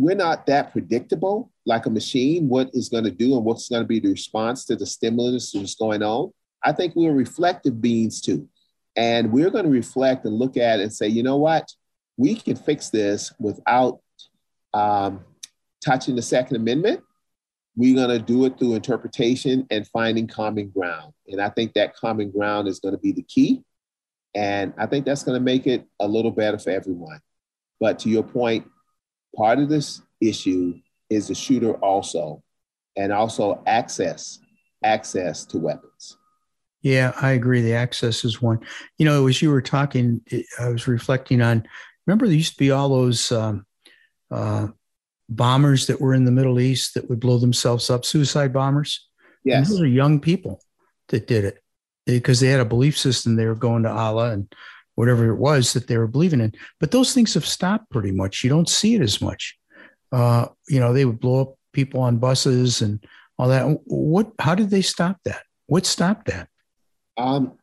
we're 0.01 0.17
not 0.17 0.47
that 0.47 0.73
predictable 0.73 1.53
like 1.67 1.85
a 1.85 1.91
machine, 1.91 2.49
what 2.49 2.71
is 2.73 2.89
going 2.89 3.05
to 3.05 3.11
do 3.11 3.37
and 3.37 3.45
what's 3.45 3.69
going 3.69 3.83
to 3.83 3.87
be 3.87 4.01
the 4.01 4.09
response 4.09 4.65
to 4.65 4.75
the 4.75 4.87
stimulus 4.87 5.53
that's 5.53 5.75
going 5.75 6.03
on. 6.03 6.33
I 6.65 6.73
think 6.73 6.97
we're 6.97 7.13
reflective 7.13 7.83
beings 7.83 8.23
too. 8.23 8.49
And 8.97 9.31
we're 9.31 9.51
going 9.51 9.67
to 9.67 9.71
reflect 9.71 10.25
and 10.25 10.35
look 10.35 10.57
at 10.57 10.81
and 10.81 10.91
say, 10.91 11.07
you 11.07 11.23
know 11.23 11.37
what? 11.37 11.71
We 12.17 12.35
can 12.35 12.57
fix 12.57 12.89
this 12.89 13.35
without 13.39 14.01
um, 14.73 15.21
touching 15.85 16.17
the 16.17 16.23
Second 16.23 16.57
Amendment. 16.57 17.03
We're 17.77 17.95
going 17.95 18.19
to 18.19 18.25
do 18.25 18.47
it 18.47 18.59
through 18.59 18.77
interpretation 18.77 19.67
and 19.71 19.87
finding 19.87 20.27
common 20.27 20.71
ground. 20.71 21.13
And 21.29 21.43
I 21.43 21.51
think 21.51 21.75
that 21.75 21.95
common 21.95 22.31
ground 22.31 22.69
is 22.69 22.81
going 22.81 22.95
to 22.95 23.01
be 23.01 23.13
the 23.13 23.23
key. 23.23 23.63
And 24.35 24.73
I 24.79 24.87
think 24.87 25.05
that's 25.05 25.25
going 25.25 25.39
to 25.39 25.45
make 25.45 25.67
it 25.67 25.87
a 26.01 26.09
little 26.09 26.31
better 26.31 26.59
for 26.59 26.71
everyone. 26.71 27.21
But 27.79 27.99
to 28.01 28.09
your 28.09 28.23
point, 28.23 28.67
part 29.37 29.59
of 29.59 29.69
this 29.69 30.03
issue 30.21 30.75
is 31.09 31.29
the 31.29 31.35
shooter 31.35 31.73
also, 31.75 32.43
and 32.97 33.13
also 33.13 33.63
access 33.67 34.39
access 34.83 35.45
to 35.45 35.59
weapons. 35.59 36.17
Yeah, 36.83 37.13
I 37.21 37.33
agree. 37.33 37.61
The 37.61 37.75
access 37.75 38.25
is 38.25 38.41
one. 38.41 38.61
You 38.97 39.05
know, 39.05 39.27
as 39.27 39.43
you 39.43 39.51
were 39.51 39.63
talking, 39.63 40.23
I 40.59 40.69
was 40.69 40.89
reflecting 40.89 41.43
on. 41.43 41.67
Remember, 42.07 42.27
there 42.27 42.37
used 42.37 42.55
to 42.55 42.59
be 42.59 42.71
all 42.71 42.89
those 42.89 43.31
um, 43.31 43.67
uh, 44.31 44.69
bombers 45.29 45.87
that 45.87 46.01
were 46.01 46.15
in 46.15 46.25
the 46.25 46.33
Middle 46.33 46.59
East 46.59 46.95
that 46.95 47.09
would 47.09 47.21
blow 47.21 47.39
themselves 47.39 47.91
up, 47.91 48.05
suicide 48.05 48.53
bombers. 48.53 49.09
Yes, 49.45 49.57
and 49.57 49.67
those 49.67 49.83
are 49.83 49.87
young 49.87 50.21
people 50.21 50.61
that 51.09 51.27
did 51.27 51.45
it 51.45 51.63
because 52.07 52.41
they 52.41 52.49
had 52.49 52.61
a 52.61 52.65
belief 52.65 52.99
system. 52.99 53.37
They 53.37 53.47
were 53.47 53.55
going 53.55 53.83
to 53.83 53.91
Allah 53.91 54.33
and 54.33 54.53
whatever 55.01 55.31
it 55.31 55.37
was 55.37 55.73
that 55.73 55.87
they 55.87 55.97
were 55.97 56.07
believing 56.07 56.43
in. 56.43 56.53
But 56.79 56.91
those 56.91 57.15
things 57.15 57.33
have 57.33 57.47
stopped 57.47 57.89
pretty 57.89 58.13
much. 58.13 58.45
You 58.45 58.51
don't 58.51 58.69
see 58.69 58.95
it 58.95 59.01
as 59.01 59.23
much. 59.23 59.57
Uh, 60.13 60.49
you 60.69 60.79
know, 60.79 60.93
they 60.93 61.07
would 61.07 61.21
blow 61.21 61.41
up 61.41 61.55
people 61.73 62.03
on 62.03 62.19
buses 62.19 62.83
and 62.83 63.03
all 63.39 63.49
that. 63.49 63.65
What? 63.87 64.31
How 64.39 64.55
did 64.55 64.69
they 64.69 64.83
stop 64.83 65.17
that? 65.25 65.41
What 65.69 65.87
stopped 65.87 66.27
that? 66.27 66.49
Um, 67.17 67.55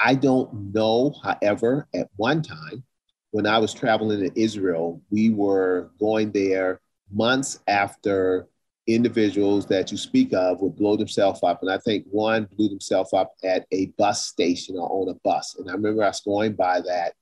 I 0.00 0.14
don't 0.14 0.72
know. 0.72 1.14
However, 1.22 1.86
at 1.94 2.08
one 2.16 2.40
time, 2.40 2.82
when 3.30 3.46
I 3.46 3.58
was 3.58 3.74
traveling 3.74 4.20
to 4.20 4.40
Israel, 4.40 5.02
we 5.10 5.28
were 5.28 5.90
going 6.00 6.32
there 6.32 6.80
months 7.12 7.60
after 7.68 8.48
individuals 8.86 9.66
that 9.66 9.90
you 9.90 9.98
speak 9.98 10.32
of 10.32 10.60
would 10.60 10.76
blow 10.76 10.96
themselves 10.96 11.40
up. 11.42 11.62
And 11.62 11.70
I 11.70 11.78
think 11.78 12.06
one 12.10 12.48
blew 12.56 12.68
themselves 12.68 13.12
up 13.12 13.32
at 13.42 13.66
a 13.72 13.86
bus 13.98 14.26
station 14.26 14.76
or 14.76 14.88
on 14.88 15.08
a 15.08 15.18
bus. 15.24 15.56
And 15.58 15.68
I 15.68 15.72
remember 15.72 16.04
us 16.04 16.20
going 16.20 16.54
by 16.54 16.80
that 16.80 17.14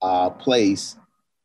uh, 0.00 0.30
place 0.30 0.96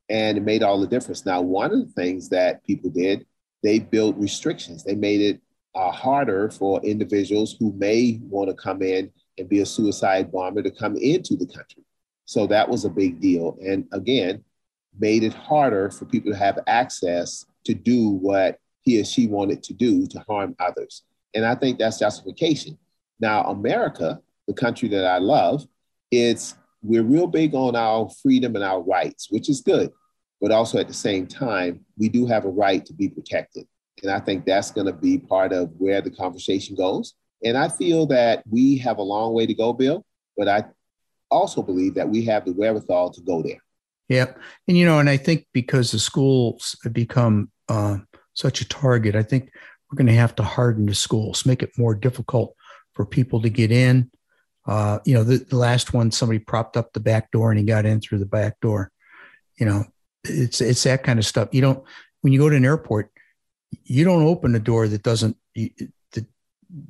and 0.10 0.38
it 0.38 0.44
made 0.44 0.63
all 0.63 0.80
the 0.80 0.88
difference. 0.88 1.26
Now, 1.26 1.42
one 1.42 1.72
of 1.74 1.80
the 1.80 1.94
things 1.94 2.30
that 2.30 2.63
people 2.63 2.90
did, 2.90 3.26
they 3.62 3.80
built 3.80 4.18
restrictions. 4.18 4.84
They 4.84 4.96
made 4.96 5.22
it 5.22 5.42
uh, 5.76 5.92
harder 5.92 6.50
for 6.50 6.82
individuals 6.82 7.56
who 7.60 7.74
may 7.74 8.20
want 8.24 8.50
to 8.50 8.56
come 8.56 8.82
in 8.82 9.12
and 9.38 9.50
be 9.50 9.60
a 9.60 9.66
suicide 9.66 10.32
bomber 10.32 10.63
to 10.63 10.72
come 10.72 10.96
into 10.96 11.36
the 11.36 11.46
country. 11.46 11.84
So 12.26 12.48
that 12.48 12.68
was 12.68 12.86
a 12.86 12.90
big 12.90 13.20
deal. 13.20 13.58
And 13.62 13.86
again, 13.92 14.44
made 14.98 15.24
it 15.24 15.34
harder 15.34 15.92
for 15.92 16.06
people 16.06 16.32
to 16.32 16.38
have 16.38 16.60
access 16.68 17.46
to 17.66 17.74
do 17.74 18.10
what 18.10 18.60
he 18.88 19.02
or 19.02 19.06
she 19.06 19.28
wanted 19.28 19.63
to 19.63 19.73
do 19.73 20.08
to 20.08 20.19
harm 20.28 20.56
others. 20.60 21.04
And 21.34 21.45
I 21.45 21.56
think 21.56 21.78
that's 21.78 22.00
justification. 22.00 22.78
Now, 23.19 23.43
America, 23.43 24.21
the 24.47 24.54
country 24.54 24.89
that 24.89 25.06
I 25.06 25.17
love, 25.17 25.65
it's 26.12 26.56
we're 26.82 27.04
real 27.04 27.28
big 27.28 27.54
on 27.54 27.76
our 27.76 28.10
freedom 28.21 28.56
and 28.56 28.63
our 28.63 28.82
rights, 28.82 29.28
which 29.30 29.50
is 29.50 29.62
good. 29.62 29.91
But 30.39 30.52
also 30.52 30.78
at 30.80 30.88
the 30.88 30.93
same 30.93 31.28
time, 31.28 31.84
we 31.97 32.10
do 32.10 32.26
have 32.28 32.45
a 32.45 32.50
right 32.50 32.86
to 32.86 32.93
be 32.93 33.10
protected. 33.10 33.67
And 34.04 34.12
I 34.12 34.19
think 34.19 34.45
that's 34.45 34.71
going 34.71 34.88
to 34.88 34.93
be 34.93 35.17
part 35.17 35.52
of 35.52 35.71
where 35.78 36.02
the 36.02 36.12
conversation 36.12 36.76
goes. 36.76 37.15
And 37.43 37.58
I 37.58 37.67
feel 37.67 38.06
that 38.08 38.43
we 38.50 38.78
have 38.78 39.00
a 39.00 39.04
long 39.04 39.34
way 39.34 39.45
to 39.45 39.54
go, 39.54 39.73
Bill. 39.73 40.06
But 40.38 40.47
I, 40.47 40.63
also 41.30 41.62
believe 41.62 41.95
that 41.95 42.10
we 42.10 42.23
have 42.26 42.45
the 42.45 42.54
wherewithal 42.54 43.12
to 43.12 43.21
go 43.21 43.41
there. 43.41 43.62
Yep. 44.10 44.39
And, 44.67 44.78
you 44.78 44.86
know, 44.86 45.00
and 45.00 45.10
I 45.10 45.17
think 45.17 45.45
because 45.54 45.91
the 45.91 46.00
schools 46.00 46.78
have 46.84 46.93
become 46.93 47.52
uh, 47.67 47.97
such 48.38 48.62
a 48.62 48.67
target, 48.67 49.15
I 49.15 49.23
think 49.23 49.52
we're 49.89 49.97
going 49.97 50.08
to 50.08 50.13
have 50.13 50.36
to 50.36 50.43
harden 50.43 50.86
the 50.86 50.93
schools, 50.93 51.45
make 51.45 51.63
it 51.63 51.78
more 51.78 51.95
difficult 51.95 52.56
for 52.93 53.06
people 53.06 53.41
to 53.41 53.50
get 53.50 53.71
in. 53.71 54.12
Uh, 54.67 55.00
you 55.06 55.13
know, 55.13 55.23
the, 55.23 55.38
the, 55.38 55.56
last 55.56 55.93
one, 55.93 56.12
somebody 56.12 56.39
propped 56.39 56.78
up 56.78 56.93
the 56.93 57.00
back 57.00 57.32
door 57.32 57.50
and 57.50 57.60
he 57.60 57.65
got 57.65 57.86
in 57.86 58.00
through 58.00 58.19
the 58.19 58.26
back 58.26 58.60
door. 58.60 58.91
You 59.58 59.65
know, 59.65 59.86
it's 60.23 60.62
it's 60.62 60.84
that 60.84 61.04
kind 61.04 61.17
of 61.17 61.26
stuff. 61.26 61.50
You 61.52 61.62
don't 61.62 61.84
when 62.21 62.34
you 62.34 62.39
go 62.39 62.50
to 62.50 62.56
an 62.56 62.65
airport, 62.65 63.12
you 63.86 64.04
don't 64.04 64.23
open 64.23 64.54
a 64.56 64.60
door 64.60 64.88
that 64.88 65.04
doesn't. 65.04 65.38
You, 65.56 65.69
the, 66.12 66.28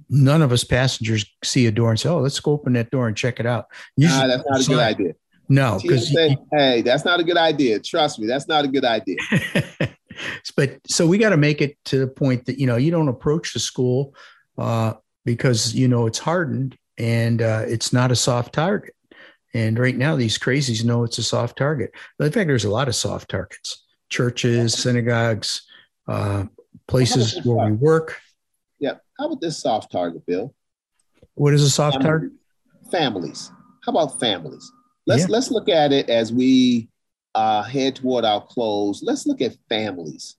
none 0.10 0.42
of 0.42 0.52
us 0.52 0.64
passengers 0.64 1.26
see 1.44 1.68
a 1.68 1.72
door 1.72 1.92
and 1.92 2.00
say, 2.00 2.10
"Oh, 2.10 2.20
let's 2.20 2.40
go 2.40 2.52
open 2.52 2.74
that 2.74 2.90
door 2.90 3.08
and 3.08 3.16
check 3.16 3.40
it 3.40 3.46
out." 3.46 3.68
You 3.96 4.08
nah, 4.08 4.28
that's 4.28 4.44
not 4.50 4.62
a 4.62 4.68
good 4.68 4.80
idea. 4.80 5.14
No, 5.48 5.80
because 5.82 6.10
hey, 6.10 6.82
that's 6.82 7.06
not 7.06 7.20
a 7.20 7.24
good 7.24 7.38
idea. 7.38 7.80
Trust 7.80 8.20
me, 8.20 8.26
that's 8.26 8.48
not 8.48 8.66
a 8.66 8.68
good 8.68 8.86
idea. 8.86 9.18
but 10.52 10.80
so 10.88 11.08
we 11.08 11.18
got 11.18 11.30
to 11.30 11.38
make 11.38 11.62
it 11.62 11.78
to 11.86 12.00
the 12.00 12.08
point 12.08 12.46
that 12.46 12.60
you 12.60 12.68
know 12.68 12.78
you 12.78 12.92
don't 12.92 13.08
approach 13.08 13.54
the 13.54 13.60
school 13.60 14.14
uh, 14.58 14.94
because 15.26 15.76
you 15.76 15.88
know 15.88 16.06
it's 16.08 16.20
hardened 16.20 16.78
and 16.98 17.42
uh, 17.42 17.64
it's 17.68 17.94
not 17.94 18.12
a 18.12 18.16
soft 18.16 18.54
target. 18.54 18.94
And 19.54 19.80
right 19.80 19.96
now, 19.96 20.16
these 20.16 20.38
crazies 20.38 20.84
know 20.84 21.04
it's 21.04 21.18
a 21.18 21.24
soft 21.24 21.58
target. 21.58 21.92
In 22.20 22.32
fact, 22.32 22.48
there's 22.48 22.66
a 22.66 22.70
lot 22.70 22.88
of 22.88 22.96
soft 22.96 23.30
targets: 23.30 23.84
churches, 24.10 24.74
synagogues, 24.74 25.64
uh, 26.08 26.46
places 26.88 27.44
where 27.44 27.70
we 27.70 27.74
work. 27.74 28.20
Yeah. 28.80 28.96
How 29.20 29.28
about 29.28 29.42
this 29.42 29.60
soft 29.60 29.92
target, 29.92 30.26
Bill? 30.26 30.54
What 31.36 31.54
is 31.54 31.64
a 31.64 31.70
soft 31.70 31.96
Family, 31.96 32.08
target? 32.08 32.32
Families. 32.92 33.52
How 33.86 33.92
about 33.92 34.20
families? 34.20 34.72
Let's 35.06 35.24
yeah. 35.24 35.28
let's 35.30 35.50
look 35.50 35.70
at 35.70 35.92
it 35.92 36.10
as 36.10 36.32
we 36.34 36.90
uh, 37.36 37.64
head 37.64 37.96
toward 37.96 38.26
our 38.26 38.46
close. 38.46 39.02
Let's 39.04 39.26
look 39.26 39.42
at 39.42 39.56
families 39.70 40.37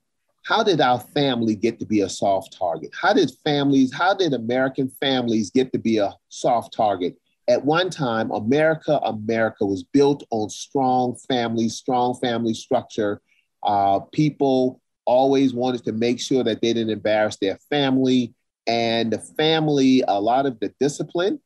how 0.49 0.63
did 0.63 0.81
our 0.81 0.99
family 0.99 1.53
get 1.53 1.77
to 1.77 1.85
be 1.85 2.01
a 2.01 2.09
soft 2.09 2.57
target? 2.57 2.89
How 2.99 3.13
did 3.13 3.31
families, 3.45 3.93
how 3.93 4.15
did 4.15 4.33
American 4.33 4.89
families 4.99 5.51
get 5.51 5.71
to 5.73 5.77
be 5.77 5.99
a 5.99 6.15
soft 6.29 6.73
target? 6.73 7.15
At 7.47 7.63
one 7.63 7.91
time, 7.91 8.31
America, 8.31 8.99
America 9.03 9.63
was 9.63 9.83
built 9.83 10.23
on 10.31 10.49
strong 10.49 11.15
families, 11.27 11.75
strong 11.75 12.15
family 12.15 12.55
structure. 12.55 13.21
Uh, 13.61 13.99
people 14.11 14.81
always 15.05 15.53
wanted 15.53 15.83
to 15.85 15.91
make 15.91 16.19
sure 16.19 16.43
that 16.43 16.63
they 16.63 16.73
didn't 16.73 16.89
embarrass 16.89 17.37
their 17.37 17.59
family. 17.69 18.33
And 18.65 19.13
the 19.13 19.19
family, 19.19 20.03
a 20.07 20.19
lot 20.19 20.47
of 20.47 20.59
the 20.59 20.73
discipline, 20.79 21.39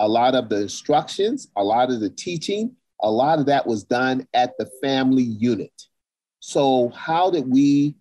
a 0.00 0.08
lot 0.08 0.34
of 0.34 0.50
the 0.50 0.60
instructions, 0.60 1.48
a 1.56 1.64
lot 1.64 1.90
of 1.90 2.00
the 2.00 2.10
teaching, 2.10 2.76
a 3.00 3.10
lot 3.10 3.38
of 3.38 3.46
that 3.46 3.66
was 3.66 3.84
done 3.84 4.26
at 4.34 4.52
the 4.58 4.68
family 4.82 5.22
unit. 5.22 5.72
So, 6.40 6.90
how 6.90 7.30
did 7.30 7.50
we 7.50 7.94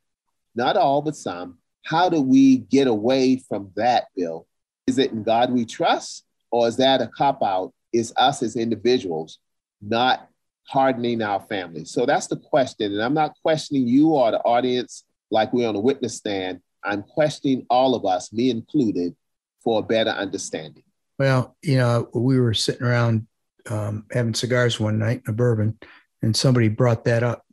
not 0.55 0.77
all, 0.77 1.01
but 1.01 1.15
some. 1.15 1.57
How 1.83 2.09
do 2.09 2.21
we 2.21 2.57
get 2.57 2.88
away 2.88 3.38
from 3.38 3.71
that, 3.75 4.05
Bill? 4.15 4.47
Is 4.88 4.97
it 4.97 5.12
in 5.12 5.23
God 5.23 5.51
we 5.51 5.65
trust, 5.65 6.25
or 6.51 6.67
is 6.67 6.77
that 6.77 7.01
a 7.01 7.07
cop 7.07 7.41
out? 7.43 7.73
Is 7.93 8.13
us 8.17 8.43
as 8.43 8.55
individuals 8.55 9.39
not 9.81 10.27
hardening 10.67 11.21
our 11.21 11.39
families? 11.41 11.91
So 11.91 12.05
that's 12.05 12.27
the 12.27 12.38
question. 12.38 12.93
And 12.93 13.01
I'm 13.01 13.13
not 13.13 13.33
questioning 13.41 13.88
you 13.88 14.09
or 14.09 14.31
the 14.31 14.39
audience 14.39 15.03
like 15.31 15.53
we're 15.53 15.69
on 15.69 15.75
a 15.75 15.79
witness 15.79 16.17
stand. 16.17 16.62
I'm 16.83 17.03
questioning 17.03 17.65
all 17.69 17.95
of 17.95 18.05
us, 18.05 18.31
me 18.31 18.49
included, 18.49 19.15
for 19.63 19.79
a 19.79 19.83
better 19.83 20.12
understanding. 20.12 20.83
Well, 21.17 21.57
you 21.62 21.77
know, 21.77 22.09
we 22.13 22.39
were 22.39 22.53
sitting 22.53 22.85
around 22.85 23.27
um, 23.69 24.05
having 24.12 24.33
cigars 24.33 24.79
one 24.79 24.99
night 24.99 25.21
in 25.25 25.31
a 25.31 25.33
bourbon, 25.33 25.77
and 26.21 26.35
somebody 26.35 26.69
brought 26.69 27.03
that 27.05 27.23
up. 27.23 27.45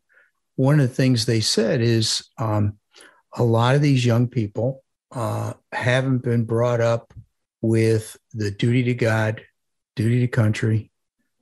One 0.55 0.81
of 0.81 0.89
the 0.89 0.95
things 0.95 1.27
they 1.27 1.41
said 1.41 1.81
is 1.81 2.29
um, 2.39 2.79
a 3.37 3.45
lot 3.45 3.75
of 3.75 3.83
these 3.83 4.05
young 4.05 4.29
people 4.29 4.83
uh, 5.13 5.53
haven't 5.73 6.19
been 6.19 6.45
brought 6.45 6.81
up 6.81 7.13
with 7.61 8.17
the 8.33 8.51
duty 8.51 8.83
to 8.85 8.95
God, 8.95 9.43
duty 9.95 10.21
to 10.21 10.29
country, 10.29 10.91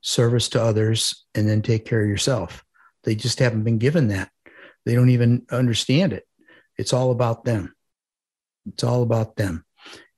service 0.01 0.49
to 0.51 0.63
others, 0.63 1.25
and 1.35 1.49
then 1.49 1.63
take 1.63 1.85
care 1.85 2.03
of 2.03 2.09
yourself. 2.09 2.65
They 3.05 3.15
just 3.15 3.39
haven't 3.39 3.65
been 3.65 3.79
given 3.79 4.09
that. 4.09 4.31
They 4.85 4.95
don't 4.95 5.11
even 5.11 5.47
understand 5.51 6.13
it. 6.13 6.27
It's 6.77 6.93
all 6.93 7.11
about 7.11 7.45
them. 7.45 7.75
It's 8.67 8.85
all 8.85 9.03
about 9.03 9.37
them. 9.37 9.65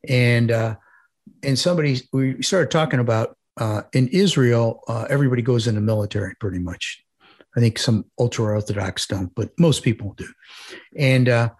And 0.09 0.51
uh, 0.51 0.77
and 1.43 1.59
somebody 1.59 2.01
we 2.13 2.43
started 2.43 2.71
talking 2.71 3.01
about 3.01 3.37
uh, 3.59 3.83
in 3.93 4.09
Israel, 4.09 4.83
uh, 4.89 5.07
everybody 5.11 5.43
goes 5.43 5.67
in 5.67 5.75
the 5.75 5.81
military 5.81 6.35
pretty 6.41 6.59
much. 6.59 7.03
I 7.57 7.61
think 7.61 7.79
some 7.79 8.05
ultra 8.19 8.45
orthodox 8.45 9.07
don't, 9.07 9.35
but 9.35 9.51
most 9.59 9.83
people 9.83 10.15
do. 10.15 10.29
And 10.97 11.29
uh, 11.29 11.51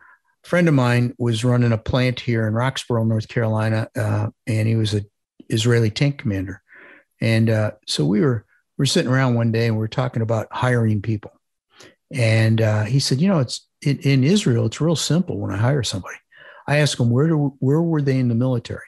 friend 0.47 0.69
of 0.69 0.75
mine 0.75 1.13
was 1.19 1.45
running 1.45 1.73
a 1.73 1.79
plant 1.79 2.21
here 2.21 2.47
in 2.47 2.55
Roxboro, 2.55 3.07
North 3.07 3.27
Carolina, 3.27 3.89
uh, 3.97 4.29
and 4.47 4.69
he 4.69 4.77
was 4.77 4.95
a 4.95 5.05
Israeli 5.49 5.91
tank 5.91 6.19
commander. 6.19 6.63
And 7.21 7.51
uh, 7.51 7.73
so 7.87 8.05
we 8.05 8.21
were 8.21 8.47
we 8.79 8.83
were 8.83 8.87
sitting 8.87 9.11
around 9.11 9.35
one 9.35 9.51
day 9.51 9.67
and 9.67 9.75
we 9.75 9.81
were 9.81 9.89
talking 9.89 10.23
about 10.23 10.47
hiring 10.53 11.03
people. 11.03 11.33
And 12.13 12.61
uh, 12.61 12.85
he 12.85 13.01
said, 13.01 13.21
you 13.21 13.29
know, 13.29 13.41
it's 13.41 13.67
in, 13.83 13.99
in, 14.01 14.23
Israel, 14.23 14.67
it's 14.67 14.81
real 14.81 14.97
simple 14.97 15.39
when 15.39 15.51
I 15.51 15.57
hire 15.57 15.83
somebody. 15.83 16.17
I 16.69 16.77
ask 16.77 16.97
them 16.99 17.11
where 17.11 17.27
do, 17.27 17.57
where 17.59 17.83
were 17.83 18.03
they 18.03 18.19
in 18.19 18.29
the 18.29 18.35
military, 18.35 18.87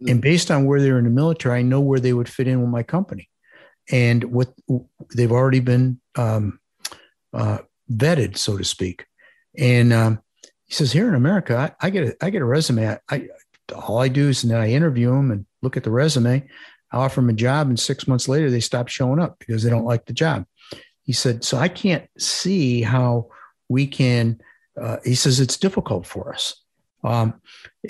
mm-hmm. 0.00 0.12
and 0.12 0.22
based 0.22 0.50
on 0.50 0.64
where 0.64 0.80
they're 0.80 0.98
in 0.98 1.04
the 1.04 1.10
military, 1.10 1.58
I 1.58 1.62
know 1.62 1.80
where 1.80 2.00
they 2.00 2.12
would 2.12 2.28
fit 2.28 2.46
in 2.46 2.60
with 2.60 2.70
my 2.70 2.84
company, 2.84 3.28
and 3.90 4.22
what 4.24 4.52
they've 5.16 5.32
already 5.32 5.60
been 5.60 6.00
um, 6.16 6.60
uh, 7.32 7.58
vetted, 7.90 8.36
so 8.36 8.56
to 8.56 8.64
speak. 8.64 9.06
And 9.56 9.92
um, 9.92 10.20
he 10.66 10.74
says, 10.74 10.92
here 10.92 11.08
in 11.08 11.14
America, 11.14 11.56
I, 11.56 11.86
I 11.86 11.90
get 11.90 12.08
a, 12.08 12.24
I 12.24 12.30
get 12.30 12.42
a 12.42 12.46
resume. 12.46 12.98
I, 13.10 13.28
all 13.74 13.98
I 13.98 14.08
do 14.08 14.28
is 14.28 14.42
then 14.42 14.60
I 14.60 14.70
interview 14.70 15.10
them 15.10 15.30
and 15.30 15.46
look 15.62 15.76
at 15.76 15.84
the 15.84 15.90
resume. 15.90 16.46
I 16.92 16.96
offer 16.96 17.20
them 17.20 17.30
a 17.30 17.34
job, 17.34 17.68
and 17.68 17.78
six 17.78 18.06
months 18.06 18.28
later, 18.28 18.50
they 18.50 18.60
stop 18.60 18.88
showing 18.88 19.20
up 19.20 19.38
because 19.38 19.62
they 19.62 19.70
don't 19.70 19.84
like 19.84 20.06
the 20.06 20.12
job. 20.12 20.46
He 21.02 21.12
said, 21.12 21.44
so 21.44 21.58
I 21.58 21.68
can't 21.68 22.08
see 22.18 22.82
how 22.82 23.28
we 23.68 23.86
can. 23.86 24.40
Uh, 24.80 24.98
he 25.04 25.14
says 25.14 25.40
it's 25.40 25.56
difficult 25.56 26.06
for 26.06 26.32
us, 26.32 26.62
um, 27.02 27.40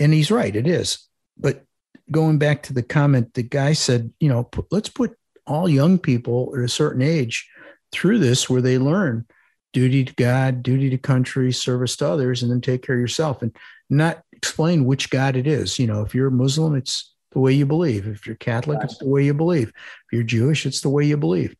and 0.01 0.13
he's 0.13 0.31
right. 0.31 0.55
It 0.55 0.67
is. 0.67 1.07
But 1.37 1.65
going 2.11 2.39
back 2.39 2.63
to 2.65 2.73
the 2.73 2.83
comment, 2.83 3.35
the 3.35 3.43
guy 3.43 3.73
said, 3.73 4.13
you 4.21 4.29
know, 4.29 4.45
put, 4.45 4.67
let's 4.71 4.89
put 4.89 5.17
all 5.47 5.69
young 5.69 5.99
people 5.99 6.53
at 6.57 6.65
a 6.65 6.69
certain 6.69 7.03
age 7.03 7.49
through 7.93 8.19
this 8.19 8.49
where 8.49 8.63
they 8.63 8.79
learn 8.79 9.27
duty 9.75 10.05
to 10.05 10.15
God, 10.15 10.63
duty 10.63 10.89
to 10.89 10.97
country, 10.97 11.53
service 11.53 11.97
to 11.97 12.09
others, 12.09 12.43
and 12.43 12.51
then 12.51 12.63
take 12.63 12.83
care 12.83 12.95
of 12.95 13.01
yourself 13.01 13.43
and 13.43 13.55
not 13.91 14.23
explain 14.33 14.87
which 14.87 15.11
God 15.11 15.37
it 15.37 15.47
is. 15.47 15.79
You 15.79 15.87
know, 15.87 16.01
if 16.01 16.15
you're 16.15 16.29
a 16.29 16.33
Muslim, 16.33 16.75
it's 16.75 17.13
the 17.33 17.41
way 17.41 17.53
you 17.53 17.67
believe. 17.67 18.07
If 18.07 18.27
you're 18.27 18.37
Catholic, 18.37 18.79
it's 18.83 18.97
the 18.97 19.09
way 19.09 19.25
you 19.25 19.35
believe. 19.35 19.69
If 19.69 20.13
you're 20.13 20.23
Jewish, 20.23 20.65
it's 20.65 20.81
the 20.81 20.89
way 20.89 21.05
you 21.05 21.19
believe. 21.19 21.55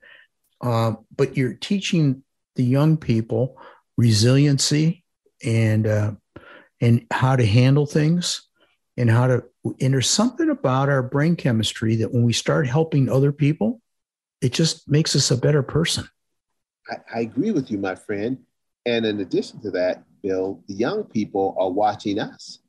Uh, 0.63 0.95
but 1.15 1.37
you're 1.37 1.55
teaching 1.55 2.23
the 2.55 2.65
young 2.65 2.97
people 2.97 3.59
resiliency 3.99 5.05
and 5.45 5.87
uh, 5.87 6.13
and 6.81 7.07
how 7.11 7.37
to 7.37 7.45
handle 7.45 7.87
things 7.87 8.49
and 8.97 9.11
how 9.11 9.27
to 9.27 9.45
and 9.81 9.93
there's 9.93 10.09
something 10.09 10.51
about 10.51 10.89
our 10.89 11.03
brain 11.03 11.37
chemistry 11.37 11.97
that 11.97 12.13
when 12.13 12.23
we 12.23 12.33
start 12.33 12.67
helping 12.67 13.09
other 13.09 13.33
people 13.33 13.81
it 14.41 14.53
just 14.53 14.89
makes 14.89 15.17
us 15.17 15.31
a 15.31 15.37
better 15.37 15.63
person 15.63 16.09
I, 16.91 17.19
I 17.19 17.21
agree 17.21 17.51
with 17.51 17.71
you, 17.71 17.79
my 17.79 17.95
friend. 17.95 18.39
And 18.87 19.07
in 19.07 19.21
addition 19.21 19.61
to 19.63 19.71
that, 19.73 20.05
Bill, 20.23 20.63
the 20.69 20.75
young 20.75 21.05
people 21.05 21.57
are 21.59 21.71
watching 21.71 22.19
us. 22.19 22.61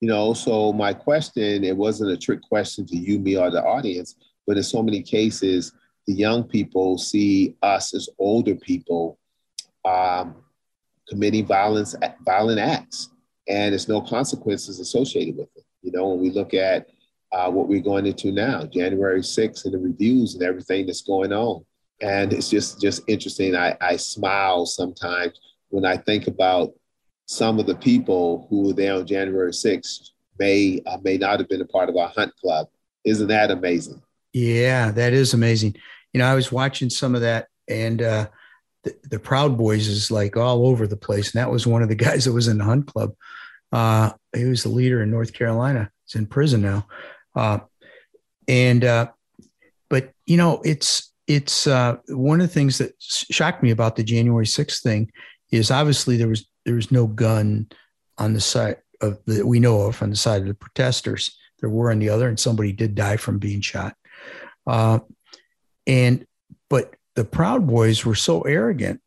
You 0.00 0.08
know, 0.08 0.34
so 0.34 0.72
my 0.72 0.92
question, 0.92 1.64
it 1.64 1.76
wasn't 1.76 2.10
a 2.10 2.16
trick 2.16 2.42
question 2.42 2.86
to 2.86 2.96
you, 2.96 3.18
me, 3.18 3.36
or 3.36 3.50
the 3.50 3.62
audience, 3.62 4.16
but 4.46 4.56
in 4.56 4.62
so 4.62 4.82
many 4.82 5.02
cases, 5.02 5.72
the 6.06 6.12
young 6.12 6.44
people 6.44 6.98
see 6.98 7.56
us 7.62 7.94
as 7.94 8.08
older 8.18 8.54
people 8.54 9.18
um, 9.84 10.36
committing 11.08 11.46
violence, 11.46 11.94
violent 12.24 12.60
acts, 12.60 13.10
and 13.48 13.72
there's 13.72 13.88
no 13.88 14.00
consequences 14.00 14.80
associated 14.80 15.36
with 15.36 15.48
it. 15.56 15.64
You 15.82 15.92
know, 15.92 16.08
when 16.08 16.20
we 16.20 16.30
look 16.30 16.54
at 16.54 16.88
uh, 17.32 17.50
what 17.50 17.68
we're 17.68 17.80
going 17.80 18.06
into 18.06 18.32
now, 18.32 18.64
January 18.64 19.20
6th, 19.20 19.64
and 19.64 19.74
the 19.74 19.78
reviews 19.78 20.34
and 20.34 20.42
everything 20.42 20.86
that's 20.86 21.02
going 21.02 21.32
on, 21.32 21.64
and 22.00 22.32
it's 22.32 22.50
just 22.50 22.80
just 22.80 23.02
interesting. 23.06 23.54
I, 23.54 23.76
I 23.80 23.96
smile 23.96 24.66
sometimes 24.66 25.38
when 25.68 25.84
I 25.84 25.96
think 25.96 26.26
about 26.26 26.72
some 27.26 27.58
of 27.58 27.66
the 27.66 27.76
people 27.76 28.46
who 28.50 28.66
were 28.66 28.72
there 28.72 28.94
on 28.94 29.06
January 29.06 29.52
6th 29.52 30.10
may 30.38 30.82
uh, 30.86 30.98
may 31.02 31.16
not 31.16 31.40
have 31.40 31.48
been 31.48 31.60
a 31.60 31.66
part 31.66 31.88
of 31.88 31.96
our 31.96 32.08
hunt 32.08 32.34
club. 32.36 32.68
Isn't 33.04 33.28
that 33.28 33.50
amazing? 33.50 34.02
Yeah, 34.32 34.90
that 34.90 35.12
is 35.12 35.34
amazing. 35.34 35.76
You 36.12 36.18
know, 36.18 36.26
I 36.26 36.34
was 36.34 36.50
watching 36.50 36.90
some 36.90 37.14
of 37.14 37.20
that, 37.20 37.48
and 37.68 38.02
uh, 38.02 38.28
the, 38.82 38.96
the 39.10 39.18
Proud 39.18 39.56
Boys 39.56 39.88
is 39.88 40.10
like 40.10 40.36
all 40.36 40.66
over 40.66 40.86
the 40.86 40.96
place. 40.96 41.34
And 41.34 41.40
that 41.40 41.50
was 41.50 41.66
one 41.66 41.82
of 41.82 41.88
the 41.88 41.94
guys 42.06 42.24
that 42.24 42.32
was 42.32 42.48
in 42.48 42.58
the 42.58 42.64
hunt 42.64 42.86
club. 42.86 43.14
Uh, 43.72 44.12
he 44.34 44.44
was 44.44 44.62
the 44.62 44.68
leader 44.68 45.02
in 45.02 45.10
North 45.10 45.32
Carolina. 45.32 45.90
He's 46.06 46.14
in 46.14 46.26
prison 46.26 46.62
now. 46.62 46.86
Uh, 47.34 47.58
and 48.46 48.84
uh, 48.84 49.08
but 49.88 50.12
you 50.26 50.36
know, 50.36 50.60
it's 50.64 51.12
it's 51.26 51.66
uh, 51.66 51.96
one 52.08 52.40
of 52.40 52.48
the 52.48 52.52
things 52.52 52.78
that 52.78 52.94
shocked 53.00 53.62
me 53.62 53.70
about 53.70 53.96
the 53.96 54.04
January 54.04 54.46
6th 54.46 54.82
thing 54.82 55.10
is 55.50 55.70
obviously 55.70 56.16
there 56.16 56.28
was 56.28 56.46
there 56.64 56.74
was 56.74 56.90
no 56.90 57.06
gun 57.06 57.68
on 58.18 58.32
the 58.32 58.40
side 58.40 58.76
of 59.00 59.18
that 59.26 59.46
we 59.46 59.60
know 59.60 59.82
of 59.82 60.02
on 60.02 60.10
the 60.10 60.16
side 60.16 60.42
of 60.42 60.48
the 60.48 60.54
protesters. 60.54 61.36
There 61.60 61.70
were 61.70 61.90
on 61.90 61.98
the 61.98 62.10
other, 62.10 62.28
and 62.28 62.38
somebody 62.38 62.72
did 62.72 62.94
die 62.94 63.16
from 63.16 63.38
being 63.38 63.60
shot. 63.60 63.94
Uh, 64.66 65.00
and 65.86 66.26
but 66.68 66.94
the 67.14 67.24
Proud 67.24 67.66
Boys 67.66 68.04
were 68.04 68.14
so 68.14 68.42
arrogant, 68.42 69.00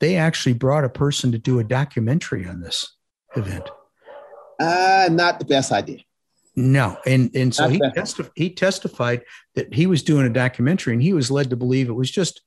they 0.00 0.16
actually 0.16 0.52
brought 0.52 0.84
a 0.84 0.88
person 0.88 1.32
to 1.32 1.38
do 1.38 1.58
a 1.58 1.64
documentary 1.64 2.46
on 2.46 2.60
this 2.60 2.94
event. 3.36 3.68
Uh, 4.60 5.08
not 5.10 5.38
the 5.38 5.44
best 5.44 5.72
idea. 5.72 6.00
No, 6.60 6.98
and 7.06 7.30
and 7.36 7.54
so 7.54 7.68
he 7.68 7.78
testi- 7.78 8.32
he 8.34 8.50
testified 8.50 9.22
that 9.54 9.72
he 9.72 9.86
was 9.86 10.02
doing 10.02 10.26
a 10.26 10.28
documentary, 10.30 10.92
and 10.92 11.00
he 11.00 11.12
was 11.12 11.30
led 11.30 11.50
to 11.50 11.56
believe 11.56 11.88
it 11.88 11.92
was 11.92 12.10
just, 12.10 12.42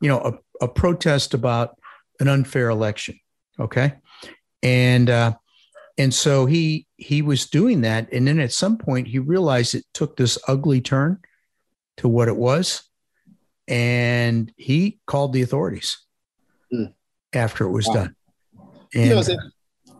you 0.00 0.08
know, 0.08 0.18
a, 0.18 0.64
a 0.64 0.68
protest 0.68 1.34
about 1.34 1.78
an 2.20 2.28
unfair 2.28 2.70
election. 2.70 3.20
Okay, 3.58 3.92
and 4.62 5.10
uh, 5.10 5.34
and 5.98 6.14
so 6.14 6.46
he 6.46 6.86
he 6.96 7.20
was 7.20 7.50
doing 7.50 7.82
that, 7.82 8.10
and 8.14 8.26
then 8.26 8.40
at 8.40 8.50
some 8.50 8.78
point 8.78 9.08
he 9.08 9.18
realized 9.18 9.74
it 9.74 9.84
took 9.92 10.16
this 10.16 10.38
ugly 10.48 10.80
turn 10.80 11.18
to 11.98 12.08
what 12.08 12.28
it 12.28 12.36
was, 12.36 12.88
and 13.68 14.50
he 14.56 15.00
called 15.06 15.34
the 15.34 15.42
authorities 15.42 15.98
mm. 16.72 16.94
after 17.34 17.64
it 17.64 17.72
was 17.72 17.86
wow. 17.88 17.94
done. 17.94 18.16
And, 18.94 19.04
you 19.04 19.14
know, 19.14 19.50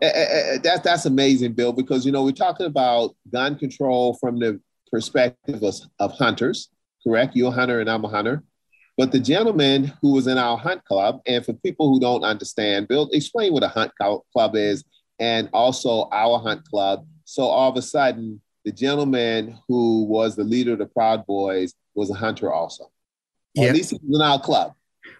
Eh, 0.03 0.07
eh, 0.07 0.27
eh, 0.31 0.59
that, 0.59 0.83
that's 0.83 1.07
amazing, 1.07 1.53
Bill, 1.53 1.73
because, 1.73 2.07
you 2.07 2.13
know, 2.13 2.25
we're 2.25 2.33
talking 2.33 2.67
about 2.67 3.15
gun 3.31 3.57
control 3.57 4.15
from 4.15 4.39
the 4.39 4.61
perspective 4.91 5.63
of, 5.63 5.75
of 5.99 6.13
hunters, 6.13 6.71
correct? 7.05 7.37
You're 7.37 7.49
a 7.49 7.53
hunter 7.53 7.81
and 7.81 7.91
I'm 7.91 8.05
a 8.05 8.09
hunter. 8.09 8.43
But 8.97 9.13
the 9.13 9.21
gentleman 9.21 9.93
who 10.01 10.13
was 10.13 10.27
in 10.27 10.39
our 10.39 10.57
hunt 10.57 10.85
club, 10.85 11.21
and 11.27 11.45
for 11.45 11.53
people 11.55 11.89
who 11.89 12.01
don't 12.01 12.25
understand, 12.25 12.89
Bill, 12.89 13.09
explain 13.13 13.53
what 13.53 13.63
a 13.63 13.69
hunt 13.69 13.93
club 14.33 14.57
is 14.57 14.85
and 15.19 15.49
also 15.53 16.09
our 16.13 16.39
hunt 16.39 16.65
club. 16.69 17.07
So 17.25 17.45
all 17.45 17.71
of 17.71 17.77
a 17.77 17.83
sudden, 17.83 18.41
the 18.65 18.73
gentleman 18.73 19.59
who 19.69 20.05
was 20.05 20.37
the 20.37 20.45
leader 20.45 20.73
of 20.73 20.79
the 20.79 20.87
Proud 20.87 21.25
Boys 21.27 21.75
was 21.95 22.11
a 22.11 22.15
hunter 22.15 22.53
also. 22.53 22.91
At 23.59 23.75
least 23.75 23.91
he 23.91 23.99
was 24.03 24.21
in 24.21 24.23
our 24.23 24.41
club. 24.41 24.75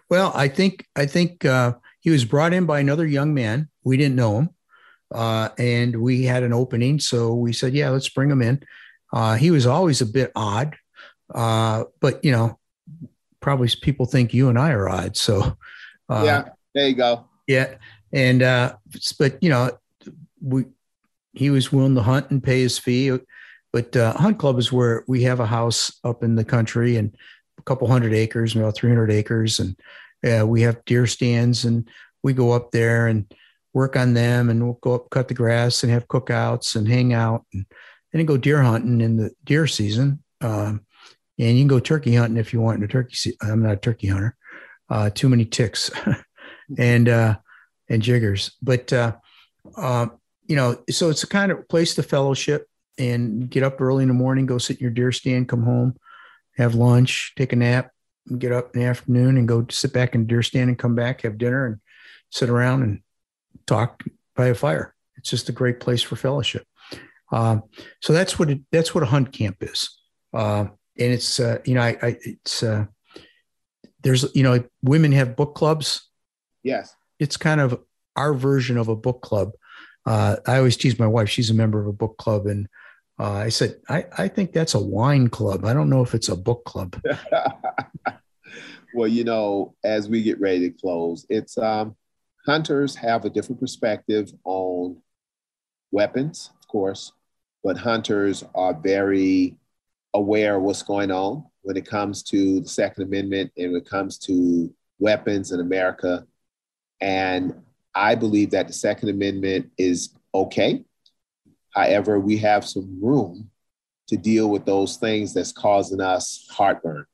Well, 0.09 0.31
I 0.35 0.47
think 0.47 0.85
I 0.95 1.05
think 1.05 1.45
uh, 1.45 1.73
he 1.99 2.09
was 2.09 2.25
brought 2.25 2.53
in 2.53 2.65
by 2.65 2.79
another 2.79 3.05
young 3.05 3.33
man. 3.33 3.69
We 3.83 3.97
didn't 3.97 4.15
know 4.15 4.39
him, 4.39 4.49
uh, 5.11 5.49
and 5.57 6.01
we 6.01 6.23
had 6.23 6.43
an 6.43 6.53
opening, 6.53 6.99
so 6.99 7.33
we 7.33 7.53
said, 7.53 7.73
"Yeah, 7.73 7.89
let's 7.89 8.09
bring 8.09 8.29
him 8.29 8.41
in." 8.41 8.63
Uh, 9.13 9.35
he 9.35 9.51
was 9.51 9.65
always 9.65 10.01
a 10.01 10.05
bit 10.05 10.31
odd, 10.35 10.75
uh, 11.33 11.85
but 11.99 12.23
you 12.23 12.31
know, 12.31 12.57
probably 13.39 13.69
people 13.81 14.05
think 14.05 14.33
you 14.33 14.49
and 14.49 14.57
I 14.57 14.71
are 14.71 14.89
odd. 14.89 15.17
So, 15.17 15.57
uh, 16.09 16.23
yeah, 16.25 16.49
there 16.73 16.87
you 16.87 16.95
go. 16.95 17.25
Yeah, 17.47 17.75
and 18.13 18.41
uh, 18.41 18.75
but 19.19 19.41
you 19.43 19.49
know, 19.49 19.71
we 20.41 20.65
he 21.33 21.49
was 21.49 21.71
willing 21.71 21.95
to 21.95 22.01
hunt 22.01 22.31
and 22.31 22.43
pay 22.43 22.61
his 22.61 22.79
fee. 22.79 23.17
But 23.73 23.95
Hunt 23.95 24.37
Club 24.37 24.59
is 24.59 24.71
where 24.71 25.05
we 25.07 25.23
have 25.23 25.39
a 25.39 25.45
house 25.45 25.97
up 26.03 26.23
in 26.23 26.35
the 26.35 26.43
country 26.43 26.97
and 26.97 27.15
a 27.57 27.61
couple 27.63 27.87
hundred 27.87 28.13
acres, 28.13 28.53
about 28.53 28.75
300 28.75 29.09
acres, 29.11 29.59
and 29.59 29.79
uh, 30.25 30.45
we 30.45 30.61
have 30.61 30.83
deer 30.85 31.07
stands, 31.07 31.63
and 31.63 31.87
we 32.21 32.33
go 32.33 32.51
up 32.51 32.71
there 32.71 33.07
and 33.07 33.33
work 33.73 33.95
on 33.95 34.13
them, 34.13 34.49
and 34.49 34.63
we'll 34.63 34.79
go 34.81 34.95
up, 34.95 35.09
cut 35.09 35.27
the 35.27 35.33
grass, 35.33 35.83
and 35.83 35.91
have 35.91 36.07
cookouts 36.07 36.75
and 36.75 36.87
hang 36.87 37.13
out, 37.13 37.45
and, 37.53 37.65
then 38.13 38.25
go 38.25 38.35
deer 38.35 38.61
hunting 38.61 38.99
in 38.99 39.15
the 39.15 39.31
deer 39.45 39.65
season. 39.65 40.21
Um, 40.41 40.85
and 41.39 41.57
you 41.57 41.61
can 41.61 41.67
go 41.69 41.79
turkey 41.79 42.13
hunting 42.13 42.37
if 42.37 42.51
you 42.51 42.59
want 42.59 42.77
in 42.77 42.83
a 42.83 42.87
turkey. 42.87 43.31
I'm 43.41 43.63
not 43.63 43.73
a 43.73 43.77
turkey 43.77 44.07
hunter. 44.07 44.35
Uh, 44.89 45.09
too 45.09 45.29
many 45.29 45.45
ticks 45.45 45.89
and 46.77 47.07
uh, 47.07 47.37
and 47.87 48.01
jiggers, 48.01 48.51
but 48.61 48.91
uh, 48.91 49.15
uh, 49.77 50.07
you 50.45 50.57
know, 50.57 50.77
so 50.89 51.09
it's 51.09 51.23
a 51.23 51.27
kind 51.27 51.53
of 51.53 51.67
place 51.69 51.95
to 51.95 52.03
fellowship 52.03 52.67
and 52.97 53.49
get 53.49 53.63
up 53.63 53.79
early 53.79 54.03
in 54.03 54.09
the 54.09 54.13
morning, 54.13 54.45
go 54.45 54.57
sit 54.57 54.77
in 54.77 54.81
your 54.81 54.91
deer 54.91 55.13
stand, 55.13 55.47
come 55.47 55.63
home, 55.63 55.95
have 56.57 56.75
lunch, 56.75 57.33
take 57.37 57.53
a 57.53 57.55
nap, 57.55 57.91
get 58.37 58.51
up 58.51 58.73
in 58.73 58.81
the 58.81 58.87
afternoon 58.87 59.37
and 59.37 59.47
go 59.47 59.65
sit 59.69 59.93
back 59.93 60.13
in 60.15 60.27
deer 60.27 60.43
stand 60.43 60.69
and 60.69 60.77
come 60.77 60.95
back, 60.95 61.21
have 61.21 61.37
dinner 61.37 61.65
and 61.65 61.79
sit 62.29 62.49
around 62.49 62.83
and 62.83 63.01
talk 63.65 64.03
by 64.35 64.47
a 64.47 64.55
fire. 64.55 64.95
It's 65.17 65.29
just 65.29 65.49
a 65.49 65.53
great 65.53 65.79
place 65.79 66.01
for 66.01 66.15
fellowship. 66.15 66.65
Um, 67.31 67.63
so 68.01 68.13
that's 68.13 68.37
what 68.37 68.49
it, 68.49 68.59
that's 68.71 68.93
what 68.93 69.03
a 69.03 69.07
hunt 69.07 69.31
camp 69.31 69.57
is. 69.61 69.97
Uh, 70.33 70.65
and 70.97 71.13
it's 71.13 71.39
uh, 71.39 71.59
you 71.65 71.75
know 71.75 71.81
I, 71.81 71.97
I 72.01 72.17
it's 72.23 72.63
uh, 72.63 72.85
there's 74.03 74.33
you 74.35 74.43
know 74.43 74.63
women 74.81 75.11
have 75.13 75.35
book 75.35 75.55
clubs. 75.55 76.09
Yes, 76.63 76.93
it's 77.19 77.37
kind 77.37 77.61
of 77.61 77.79
our 78.15 78.33
version 78.33 78.77
of 78.77 78.87
a 78.87 78.95
book 78.95 79.21
club. 79.21 79.51
Uh, 80.05 80.37
I 80.47 80.57
always 80.57 80.77
tease 80.77 80.99
my 80.99 81.07
wife; 81.07 81.29
she's 81.29 81.49
a 81.49 81.53
member 81.53 81.79
of 81.79 81.87
a 81.87 81.93
book 81.93 82.17
club, 82.17 82.47
and 82.47 82.67
uh, 83.21 83.33
I 83.33 83.49
said, 83.49 83.75
I, 83.87 84.05
I 84.17 84.27
think 84.27 84.51
that's 84.51 84.73
a 84.73 84.79
wine 84.79 85.29
club. 85.29 85.63
I 85.63 85.73
don't 85.73 85.91
know 85.91 86.01
if 86.01 86.15
it's 86.15 86.29
a 86.29 86.35
book 86.35 86.65
club. 86.65 86.99
well, 88.95 89.07
you 89.07 89.23
know, 89.23 89.75
as 89.83 90.09
we 90.09 90.23
get 90.23 90.39
ready 90.39 90.71
to 90.71 90.75
close, 90.75 91.25
it's 91.29 91.55
um, 91.59 91.95
hunters 92.45 92.95
have 92.95 93.25
a 93.25 93.29
different 93.29 93.59
perspective 93.59 94.31
on 94.43 94.97
weapons, 95.91 96.51
of 96.59 96.67
course, 96.67 97.11
but 97.63 97.77
hunters 97.77 98.43
are 98.55 98.73
very 98.73 99.57
aware 100.13 100.55
of 100.55 100.63
what's 100.63 100.83
going 100.83 101.11
on 101.11 101.45
when 101.61 101.77
it 101.77 101.85
comes 101.85 102.23
to 102.23 102.59
the 102.61 102.67
Second 102.67 103.03
Amendment 103.03 103.51
and 103.57 103.71
when 103.71 103.81
it 103.81 103.89
comes 103.89 104.17
to 104.19 104.73
weapons 104.99 105.51
in 105.51 105.59
America. 105.59 106.25
And 106.99 107.61
I 107.93 108.15
believe 108.15 108.51
that 108.51 108.67
the 108.67 108.73
Second 108.73 109.09
Amendment 109.09 109.71
is 109.77 110.13
okay. 110.33 110.83
However, 111.73 112.19
we 112.19 112.37
have 112.37 112.65
some 112.65 112.99
room 113.01 113.49
to 114.07 114.17
deal 114.17 114.49
with 114.49 114.65
those 114.65 114.97
things 114.97 115.33
that's 115.33 115.51
causing 115.51 116.01
us 116.01 116.47
heartburn. 116.51 117.05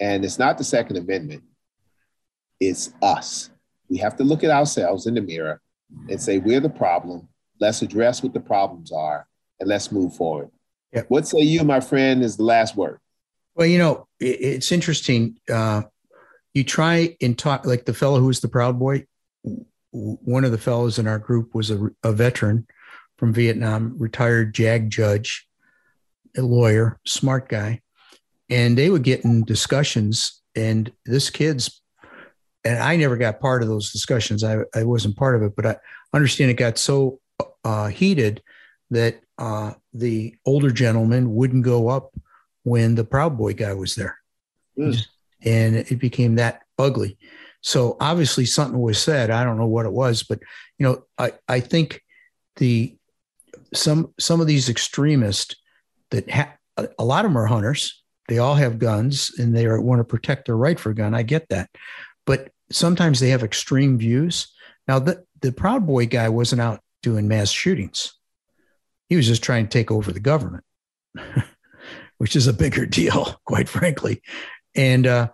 And 0.00 0.24
it's 0.24 0.38
not 0.38 0.58
the 0.58 0.64
Second 0.64 0.96
Amendment, 0.96 1.44
it's 2.58 2.92
us. 3.02 3.50
We 3.88 3.98
have 3.98 4.16
to 4.16 4.24
look 4.24 4.44
at 4.44 4.50
ourselves 4.50 5.06
in 5.06 5.14
the 5.14 5.20
mirror 5.20 5.60
and 6.08 6.20
say, 6.20 6.38
we're 6.38 6.60
the 6.60 6.68
problem. 6.68 7.28
Let's 7.60 7.82
address 7.82 8.22
what 8.22 8.32
the 8.32 8.40
problems 8.40 8.90
are 8.92 9.26
and 9.60 9.68
let's 9.68 9.92
move 9.92 10.14
forward. 10.14 10.50
Yep. 10.92 11.06
What 11.08 11.26
say 11.26 11.40
you, 11.40 11.64
my 11.64 11.80
friend, 11.80 12.22
is 12.22 12.36
the 12.36 12.44
last 12.44 12.76
word? 12.76 12.98
Well, 13.54 13.66
you 13.66 13.78
know, 13.78 14.06
it's 14.18 14.72
interesting. 14.72 15.38
Uh, 15.52 15.82
you 16.54 16.64
try 16.64 17.16
and 17.20 17.38
talk 17.38 17.66
like 17.66 17.84
the 17.84 17.94
fellow 17.94 18.18
who 18.18 18.26
was 18.26 18.40
the 18.40 18.48
Proud 18.48 18.78
Boy. 18.78 19.06
One 19.92 20.44
of 20.44 20.50
the 20.50 20.58
fellows 20.58 20.98
in 20.98 21.06
our 21.06 21.18
group 21.18 21.54
was 21.54 21.70
a, 21.70 21.90
a 22.02 22.12
veteran 22.12 22.66
from 23.16 23.32
Vietnam, 23.32 23.94
retired 23.98 24.54
JAG 24.54 24.90
judge, 24.90 25.46
a 26.36 26.42
lawyer, 26.42 26.98
smart 27.06 27.48
guy. 27.48 27.80
And 28.50 28.76
they 28.76 28.90
would 28.90 29.04
get 29.04 29.24
in 29.24 29.44
discussions, 29.44 30.42
and 30.54 30.92
this 31.06 31.30
kid's, 31.30 31.80
and 32.64 32.78
I 32.78 32.96
never 32.96 33.16
got 33.16 33.40
part 33.40 33.62
of 33.62 33.68
those 33.68 33.92
discussions. 33.92 34.42
I, 34.42 34.58
I 34.74 34.84
wasn't 34.84 35.16
part 35.16 35.36
of 35.36 35.42
it, 35.42 35.54
but 35.54 35.66
I 35.66 35.76
understand 36.12 36.50
it 36.50 36.54
got 36.54 36.78
so 36.78 37.20
uh, 37.64 37.88
heated 37.88 38.42
that 38.90 39.20
uh, 39.38 39.72
the 39.92 40.34
older 40.46 40.70
gentleman 40.70 41.34
wouldn't 41.34 41.64
go 41.64 41.88
up 41.88 42.12
when 42.62 42.94
the 42.94 43.04
Proud 43.04 43.36
Boy 43.36 43.52
guy 43.52 43.74
was 43.74 43.94
there. 43.94 44.18
Mm. 44.78 45.06
And 45.44 45.76
it 45.76 45.98
became 45.98 46.36
that 46.36 46.62
ugly. 46.78 47.18
So 47.60 47.96
obviously 48.00 48.44
something 48.46 48.78
was 48.78 48.98
said. 48.98 49.30
I 49.30 49.44
don't 49.44 49.58
know 49.58 49.66
what 49.66 49.86
it 49.86 49.92
was, 49.92 50.22
but 50.22 50.38
you 50.78 50.86
know, 50.86 51.04
I, 51.18 51.32
I 51.48 51.60
think 51.60 52.02
the 52.56 52.96
some 53.74 54.12
some 54.18 54.40
of 54.40 54.46
these 54.46 54.68
extremists 54.68 55.56
that 56.10 56.30
ha- 56.30 56.54
a 56.98 57.04
lot 57.04 57.24
of 57.24 57.30
them 57.30 57.38
are 57.38 57.46
hunters. 57.46 58.02
They 58.28 58.38
all 58.38 58.54
have 58.54 58.78
guns 58.78 59.32
and 59.38 59.54
they 59.54 59.66
are, 59.66 59.80
want 59.80 60.00
to 60.00 60.04
protect 60.04 60.46
their 60.46 60.56
right 60.56 60.78
for 60.78 60.90
a 60.90 60.94
gun. 60.94 61.14
I 61.14 61.22
get 61.22 61.48
that, 61.50 61.70
but 62.26 62.50
sometimes 62.70 63.20
they 63.20 63.30
have 63.30 63.42
extreme 63.42 63.98
views. 63.98 64.52
Now, 64.88 64.98
the 64.98 65.24
the 65.40 65.52
Proud 65.52 65.86
Boy 65.86 66.06
guy 66.06 66.28
wasn't 66.28 66.62
out 66.62 66.80
doing 67.02 67.28
mass 67.28 67.50
shootings. 67.50 68.14
He 69.08 69.16
was 69.16 69.26
just 69.26 69.42
trying 69.42 69.66
to 69.66 69.70
take 69.70 69.90
over 69.90 70.12
the 70.12 70.20
government, 70.20 70.64
which 72.18 72.36
is 72.36 72.46
a 72.46 72.52
bigger 72.52 72.86
deal, 72.86 73.40
quite 73.44 73.68
frankly, 73.68 74.22
and 74.74 75.06
uh, 75.06 75.28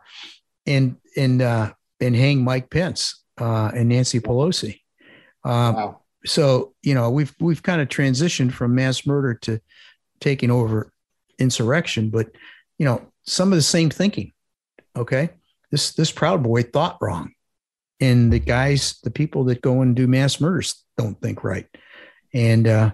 and 0.67 0.97
and 1.17 1.43
uh, 1.43 1.73
and 2.01 2.17
hang 2.17 2.43
Mike 2.43 2.71
Pence 2.71 3.23
uh, 3.41 3.71
and 3.75 3.89
Nancy 3.89 4.21
Pelosi. 4.21 4.81
Um, 5.45 5.75
wow 5.75 6.01
so 6.25 6.75
you 6.83 6.95
know 6.95 7.11
we've 7.11 7.35
we've 7.41 7.63
kind 7.63 7.81
of 7.81 7.89
transitioned 7.89 8.53
from 8.53 8.75
mass 8.75 9.07
murder 9.07 9.35
to 9.35 9.61
taking 10.21 10.51
over 10.51 10.93
insurrection 11.39 12.11
but 12.11 12.31
you 12.79 12.85
know 12.85 13.03
some 13.25 13.53
of 13.53 13.57
the 13.57 13.63
same 13.63 13.91
thinking 13.91 14.33
okay 14.97 15.31
this 15.71 15.93
this 15.93 16.13
proud 16.13 16.43
boy 16.43 16.63
thought 16.63 16.99
wrong 17.01 17.33
and 18.01 18.33
the 18.33 18.39
guys 18.39 18.99
the 19.03 19.11
people 19.11 19.45
that 19.45 19.63
go 19.63 19.83
and 19.83 19.97
do 19.97 20.07
mass 20.07 20.41
murders 20.41 20.85
don't 20.97 21.21
think 21.21 21.45
right 21.45 21.67
and 22.33 22.67
uh, 22.67 22.91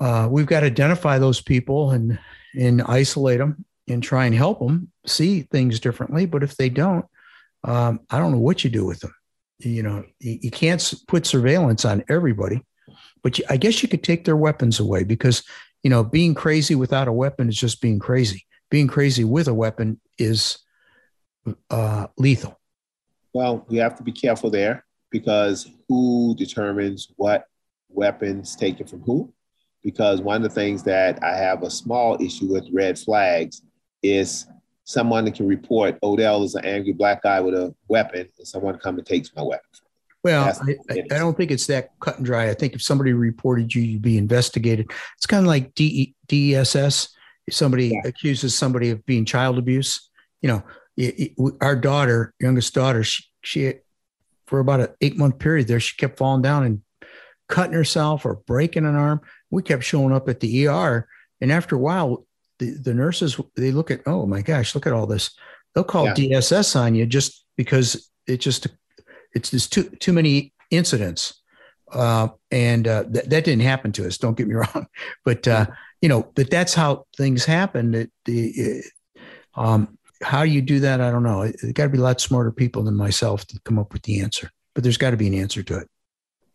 uh, 0.00 0.28
we've 0.30 0.46
got 0.46 0.60
to 0.60 0.66
identify 0.66 1.18
those 1.18 1.40
people 1.40 1.90
and 1.90 2.18
and 2.54 2.82
isolate 2.82 3.38
them 3.38 3.64
and 3.88 4.02
try 4.02 4.26
and 4.26 4.34
help 4.34 4.58
them 4.58 4.90
see 5.06 5.42
things 5.42 5.78
differently. 5.80 6.26
But 6.26 6.42
if 6.42 6.56
they 6.56 6.68
don't, 6.68 7.04
um, 7.64 8.00
I 8.10 8.18
don't 8.18 8.32
know 8.32 8.38
what 8.38 8.64
you 8.64 8.70
do 8.70 8.84
with 8.84 9.00
them. 9.00 9.14
You 9.58 9.82
know, 9.82 10.04
you, 10.20 10.38
you 10.42 10.50
can't 10.50 10.94
put 11.06 11.26
surveillance 11.26 11.84
on 11.84 12.04
everybody, 12.08 12.62
but 13.22 13.38
you, 13.38 13.44
I 13.48 13.56
guess 13.56 13.82
you 13.82 13.88
could 13.88 14.02
take 14.02 14.24
their 14.24 14.36
weapons 14.36 14.80
away 14.80 15.04
because, 15.04 15.42
you 15.82 15.90
know, 15.90 16.02
being 16.02 16.34
crazy 16.34 16.74
without 16.74 17.08
a 17.08 17.12
weapon 17.12 17.48
is 17.48 17.56
just 17.56 17.80
being 17.80 17.98
crazy. 17.98 18.44
Being 18.70 18.88
crazy 18.88 19.24
with 19.24 19.48
a 19.48 19.54
weapon 19.54 20.00
is 20.18 20.58
uh, 21.70 22.06
lethal. 22.18 22.58
Well, 23.32 23.66
we 23.68 23.76
have 23.78 23.96
to 23.96 24.02
be 24.02 24.12
careful 24.12 24.50
there 24.50 24.84
because 25.10 25.70
who 25.88 26.34
determines 26.36 27.08
what 27.16 27.44
weapons 27.88 28.56
taken 28.56 28.86
from 28.86 29.02
who? 29.02 29.32
Because 29.82 30.20
one 30.20 30.36
of 30.36 30.42
the 30.42 30.54
things 30.54 30.82
that 30.84 31.22
I 31.22 31.36
have 31.36 31.62
a 31.62 31.70
small 31.70 32.20
issue 32.20 32.52
with 32.52 32.68
red 32.72 32.98
flags 32.98 33.62
is 34.02 34.46
someone 34.84 35.24
that 35.24 35.34
can 35.34 35.46
report 35.46 35.98
Odell 36.02 36.44
is 36.44 36.54
an 36.54 36.64
angry 36.64 36.92
black 36.92 37.22
guy 37.22 37.40
with 37.40 37.54
a 37.54 37.74
weapon, 37.88 38.28
and 38.38 38.46
someone 38.46 38.78
come 38.78 38.98
and 38.98 39.06
takes 39.06 39.30
my 39.34 39.42
weapon. 39.42 39.66
Well, 40.24 40.44
I, 40.44 40.74
I, 40.90 41.18
don't 41.18 41.36
think 41.36 41.52
it's 41.52 41.68
that 41.68 41.90
cut 42.00 42.16
and 42.16 42.26
dry. 42.26 42.50
I 42.50 42.54
think 42.54 42.74
if 42.74 42.82
somebody 42.82 43.12
reported 43.12 43.72
you, 43.72 43.82
you'd 43.82 44.02
be 44.02 44.18
investigated. 44.18 44.90
It's 45.16 45.26
kind 45.26 45.44
of 45.44 45.46
like 45.46 45.72
D- 45.74 46.16
DSS. 46.26 47.10
If 47.46 47.54
somebody 47.54 47.88
yeah. 47.90 48.00
accuses 48.04 48.52
somebody 48.52 48.90
of 48.90 49.06
being 49.06 49.24
child 49.24 49.56
abuse, 49.56 50.10
you 50.42 50.48
know, 50.48 50.64
it, 50.96 51.32
it, 51.38 51.54
our 51.60 51.76
daughter, 51.76 52.34
youngest 52.40 52.74
daughter, 52.74 53.04
she, 53.04 53.24
she 53.42 53.74
for 54.46 54.60
about 54.60 54.80
an 54.80 54.88
eight 55.00 55.16
month 55.16 55.38
period 55.38 55.68
there, 55.68 55.80
she 55.80 55.96
kept 55.96 56.18
falling 56.18 56.42
down 56.42 56.64
and 56.64 56.82
cutting 57.48 57.74
herself 57.74 58.24
or 58.24 58.36
breaking 58.46 58.84
an 58.84 58.96
arm. 58.96 59.20
We 59.50 59.62
kept 59.62 59.84
showing 59.84 60.12
up 60.12 60.28
at 60.28 60.40
the 60.40 60.66
ER, 60.66 61.08
and 61.40 61.52
after 61.52 61.76
a 61.76 61.78
while, 61.78 62.26
the, 62.58 62.70
the 62.70 62.94
nurses 62.94 63.40
they 63.54 63.70
look 63.70 63.90
at 63.90 64.00
oh 64.06 64.26
my 64.26 64.42
gosh 64.42 64.74
look 64.74 64.86
at 64.86 64.92
all 64.92 65.06
this 65.06 65.30
they'll 65.74 65.84
call 65.84 66.06
yeah. 66.06 66.14
dss 66.14 66.78
on 66.78 66.94
you 66.94 67.06
just 67.06 67.44
because 67.56 68.10
it 68.26 68.38
just 68.38 68.66
it's 69.34 69.50
just 69.50 69.72
too 69.72 69.84
too 70.00 70.12
many 70.12 70.52
incidents 70.70 71.42
uh, 71.92 72.28
and 72.50 72.88
uh, 72.88 73.04
th- 73.04 73.26
that 73.26 73.44
didn't 73.44 73.60
happen 73.60 73.92
to 73.92 74.06
us 74.06 74.18
don't 74.18 74.36
get 74.36 74.48
me 74.48 74.54
wrong 74.74 74.86
but 75.24 75.46
uh, 75.46 75.66
you 76.00 76.08
know 76.08 76.30
but 76.34 76.50
that's 76.50 76.74
how 76.74 77.04
things 77.16 77.44
happen 77.44 77.92
that 77.92 78.10
the 78.24 78.82
uh, 79.56 79.60
um, 79.60 79.95
how 80.22 80.42
you 80.42 80.62
do 80.62 80.80
that 80.80 81.00
i 81.00 81.10
don't 81.10 81.22
know 81.22 81.42
it, 81.42 81.56
it 81.62 81.74
got 81.74 81.84
to 81.84 81.90
be 81.90 81.98
a 81.98 82.02
lot 82.02 82.20
smarter 82.20 82.50
people 82.50 82.82
than 82.82 82.96
myself 82.96 83.46
to 83.46 83.60
come 83.64 83.78
up 83.78 83.92
with 83.92 84.02
the 84.02 84.20
answer 84.20 84.50
but 84.74 84.82
there's 84.82 84.96
got 84.96 85.10
to 85.10 85.16
be 85.16 85.26
an 85.26 85.34
answer 85.34 85.62
to 85.62 85.78
it 85.78 85.88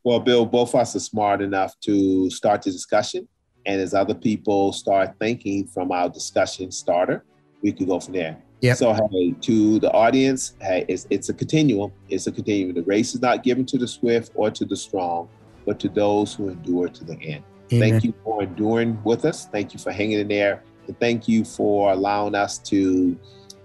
well 0.03 0.20
bill 0.20 0.45
both 0.45 0.70
of 0.74 0.82
us 0.82 0.95
are 0.95 0.99
smart 0.99 1.41
enough 1.41 1.80
to 1.80 2.30
start 2.30 2.62
the 2.62 2.72
discussion 2.72 3.28
and 3.66 3.82
as 3.82 3.93
other 3.93 4.16
people 4.16 4.74
start 4.74 5.16
thinking 5.20 5.68
from 5.68 5.91
our 5.91 6.09
discussion 6.09 6.72
starter, 6.72 7.24
we 7.62 7.72
could 7.72 7.88
go 7.88 7.99
from 7.99 8.14
there. 8.14 8.41
Yeah. 8.62 8.74
So 8.74 8.93
hey, 8.93 9.34
to 9.41 9.80
the 9.80 9.91
audience, 9.91 10.55
hey, 10.62 10.86
it's, 10.88 11.07
it's 11.09 11.30
a 11.30 11.34
continuum. 11.34 11.91
It's 12.09 12.28
a 12.28 12.32
continuum. 12.32 12.76
The 12.76 12.84
race 12.84 13.16
is 13.16 13.22
not 13.22 13.43
given 13.43 13.66
to 13.68 13.78
the 13.78 13.88
swift 13.88 14.32
or 14.36 14.51
to 14.51 14.66
the 14.66 14.76
strong, 14.76 15.30
but 15.66 15.80
to 15.80 15.89
those 15.89 16.34
who 16.36 16.49
endure 16.49 16.88
to 16.89 17.03
the 17.03 17.20
end. 17.22 17.43
Amen. 17.74 17.89
Thank 17.89 18.03
you 18.03 18.14
for 18.24 18.43
enduring 18.43 19.01
with 19.03 19.26
us. 19.26 19.47
Thank 19.47 19.74
you 19.74 19.80
for 19.80 19.91
hanging 19.91 20.20
in 20.20 20.28
there. 20.28 20.64
And 20.88 20.99
thank 20.99 21.28
you 21.28 21.43
for 21.43 21.91
allowing 21.91 22.36
us 22.36 22.57
to 22.59 23.18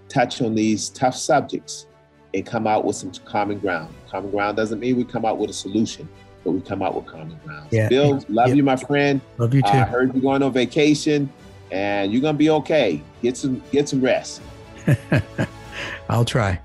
touch 0.09 0.41
on 0.41 0.55
these 0.55 0.89
tough 0.89 1.15
subjects 1.15 1.87
and 2.33 2.45
come 2.45 2.67
out 2.67 2.85
with 2.85 2.95
some 2.95 3.11
common 3.25 3.59
ground. 3.59 3.93
Common 4.09 4.31
ground 4.31 4.57
doesn't 4.57 4.79
mean 4.79 4.97
we 4.97 5.03
come 5.03 5.25
out 5.25 5.37
with 5.37 5.49
a 5.49 5.53
solution, 5.53 6.07
but 6.43 6.51
we 6.51 6.61
come 6.61 6.81
out 6.81 6.95
with 6.95 7.05
common 7.05 7.37
ground. 7.43 7.67
Yeah. 7.71 7.89
Bill, 7.89 8.23
love 8.29 8.55
you, 8.55 8.63
my 8.63 8.75
friend. 8.75 9.21
Love 9.37 9.53
you 9.53 9.61
too. 9.61 9.69
I 9.69 9.81
heard 9.81 10.13
you're 10.13 10.21
going 10.21 10.43
on 10.43 10.53
vacation 10.53 11.29
and 11.71 12.11
you're 12.11 12.21
gonna 12.21 12.37
be 12.37 12.49
okay. 12.49 13.01
Get 13.21 13.37
some 13.37 13.61
get 13.71 13.89
some 13.89 14.01
rest. 14.01 14.41
I'll 16.09 16.25
try. 16.25 16.59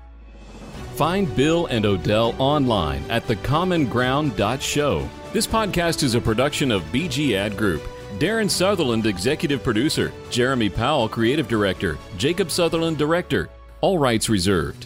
Find 0.95 1.33
Bill 1.35 1.65
and 1.67 1.85
Odell 1.85 2.35
online 2.37 3.03
at 3.09 3.25
thecommonground.show. 3.27 5.09
This 5.33 5.47
podcast 5.47 6.03
is 6.03 6.13
a 6.13 6.21
production 6.21 6.71
of 6.71 6.83
BG 6.91 7.33
Ad 7.33 7.57
Group. 7.57 7.81
Darren 8.19 8.49
Sutherland, 8.49 9.07
executive 9.07 9.63
producer. 9.63 10.11
Jeremy 10.29 10.69
Powell, 10.69 11.09
creative 11.09 11.47
director. 11.47 11.97
Jacob 12.17 12.51
Sutherland, 12.51 12.97
director. 12.97 13.49
All 13.81 13.97
rights 13.97 14.29
reserved. 14.29 14.85